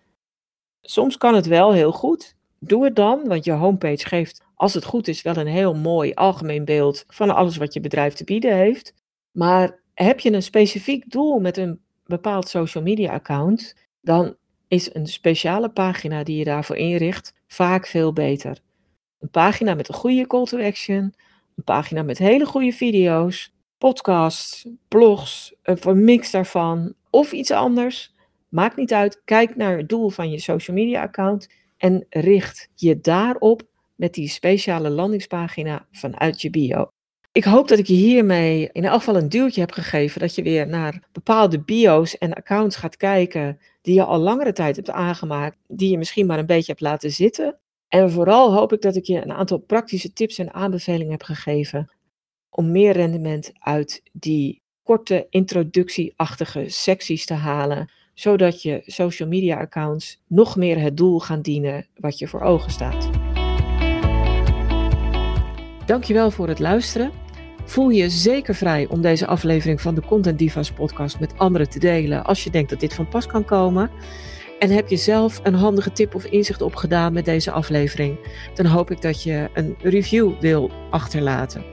Soms 0.82 1.18
kan 1.18 1.36
het 1.36 1.46
wel 1.46 1.74
heel 1.74 1.92
goed. 1.92 2.36
Doe 2.60 2.84
het 2.84 2.96
dan, 2.96 3.28
want 3.28 3.46
je 3.46 3.52
homepage 3.52 4.06
geeft, 4.06 4.44
als 4.56 4.74
het 4.74 4.86
goed 4.86 5.08
is, 5.08 5.22
wel 5.22 5.38
een 5.38 5.48
heel 5.48 5.74
mooi 5.74 6.14
algemeen 6.14 6.66
beeld 6.66 7.04
van 7.08 7.36
alles 7.36 7.58
wat 7.58 7.74
je 7.74 7.80
bedrijf 7.80 8.14
te 8.14 8.24
bieden 8.24 8.56
heeft. 8.56 8.94
Maar 9.32 9.80
heb 9.94 10.20
je 10.20 10.34
een 10.34 10.44
specifiek 10.44 11.12
doel 11.12 11.40
met 11.40 11.58
een 11.58 11.80
bepaald 12.06 12.50
social 12.50 12.84
media 12.84 13.12
account, 13.12 13.76
dan 14.02 14.36
is 14.68 14.94
een 14.96 15.08
speciale 15.08 15.70
pagina 15.70 16.24
die 16.24 16.38
je 16.38 16.44
daarvoor 16.44 16.76
inricht 16.76 17.34
vaak 17.48 17.88
veel 17.88 18.14
beter. 18.14 18.60
Een 19.20 19.30
pagina 19.30 19.74
met 19.74 19.88
een 19.88 19.96
goede 19.96 20.28
call 20.28 20.46
to 20.46 20.60
action, 20.60 21.14
een 21.56 21.64
pagina 21.64 22.04
met 22.04 22.18
hele 22.18 22.46
goede 22.46 22.72
video's, 22.72 23.54
podcasts, 23.84 24.68
blogs, 24.88 25.56
een 25.64 26.04
mix 26.04 26.32
daarvan 26.32 26.94
of 27.10 27.32
iets 27.32 27.52
anders. 27.52 28.16
Maakt 28.50 28.76
niet 28.76 28.94
uit. 28.94 29.22
Kijk 29.26 29.56
naar 29.56 29.78
het 29.78 29.90
doel 29.90 30.10
van 30.10 30.32
je 30.32 30.40
social 30.40 30.76
media 30.76 31.02
account 31.02 31.50
en 31.78 32.06
richt 32.10 32.70
je 32.76 33.00
daarop 33.00 33.62
met 33.96 34.14
die 34.14 34.28
speciale 34.28 34.90
landingspagina 34.90 35.86
vanuit 35.92 36.42
je 36.42 36.50
bio. 36.50 36.88
Ik 37.32 37.44
hoop 37.44 37.68
dat 37.68 37.78
ik 37.78 37.88
je 37.88 37.94
hiermee 37.94 38.70
in 38.72 38.86
elk 38.86 39.00
geval 39.00 39.16
een 39.16 39.30
duwtje 39.30 39.62
heb 39.62 39.72
gegeven 39.72 40.20
dat 40.20 40.36
je 40.36 40.44
weer 40.44 40.68
naar 40.68 41.08
bepaalde 41.12 41.60
bio's 41.60 42.18
en 42.18 42.34
accounts 42.34 42.76
gaat 42.76 42.98
kijken 42.98 43.60
die 43.82 43.96
je 43.96 44.04
al 44.04 44.20
langere 44.20 44.54
tijd 44.54 44.76
hebt 44.76 44.90
aangemaakt, 44.90 45.58
die 45.68 45.92
je 45.92 45.98
misschien 45.98 46.26
maar 46.26 46.40
een 46.40 46.46
beetje 46.46 46.72
hebt 46.72 46.84
laten 46.84 47.12
zitten. 47.12 47.58
En 47.88 48.12
vooral 48.12 48.54
hoop 48.54 48.74
ik 48.74 48.82
dat 48.82 48.96
ik 48.96 49.06
je 49.06 49.22
een 49.22 49.34
aantal 49.34 49.58
praktische 49.58 50.14
tips 50.14 50.38
en 50.38 50.54
aanbevelingen 50.54 51.12
heb 51.12 51.24
gegeven 51.24 51.92
om 52.56 52.72
meer 52.72 52.94
rendement 52.94 53.52
uit 53.60 54.04
die 54.12 54.62
korte 54.84 55.28
introductieachtige 55.30 56.64
secties 56.68 57.26
te 57.26 57.34
halen, 57.34 57.92
zodat 58.14 58.62
je 58.62 58.82
social 58.86 59.30
media 59.30 59.58
accounts 59.58 60.22
nog 60.28 60.56
meer 60.56 60.80
het 60.80 60.98
doel 60.98 61.20
gaan 61.20 61.42
dienen 61.42 61.88
wat 61.96 62.20
je 62.20 62.28
voor 62.28 62.42
ogen 62.42 62.72
staat. 62.72 63.10
Dankjewel 65.86 66.32
voor 66.32 66.48
het 66.48 66.60
luisteren. 66.60 67.12
Voel 67.66 67.90
je 67.90 68.10
zeker 68.10 68.56
vrij 68.56 68.88
om 68.88 69.02
deze 69.02 69.28
aflevering 69.28 69.82
van 69.82 69.96
de 69.96 70.02
Content 70.02 70.40
Divas 70.40 70.72
podcast 70.72 71.20
met 71.20 71.38
anderen 71.38 71.70
te 71.70 71.80
delen 71.80 72.26
als 72.26 72.44
je 72.44 72.50
denkt 72.50 72.70
dat 72.70 72.80
dit 72.80 72.94
van 72.94 73.08
pas 73.08 73.28
kan 73.28 73.46
komen. 73.46 73.92
En 74.60 74.70
heb 74.70 74.90
je 74.90 74.98
zelf 74.98 75.40
een 75.44 75.54
handige 75.54 75.92
tip 75.92 76.16
of 76.16 76.26
inzicht 76.26 76.62
opgedaan 76.62 77.14
met 77.14 77.26
deze 77.26 77.52
aflevering, 77.52 78.18
dan 78.54 78.66
hoop 78.66 78.92
ik 78.92 79.02
dat 79.02 79.24
je 79.24 79.50
een 79.54 79.76
review 79.82 80.40
wil 80.40 80.72
achterlaten. 80.90 81.73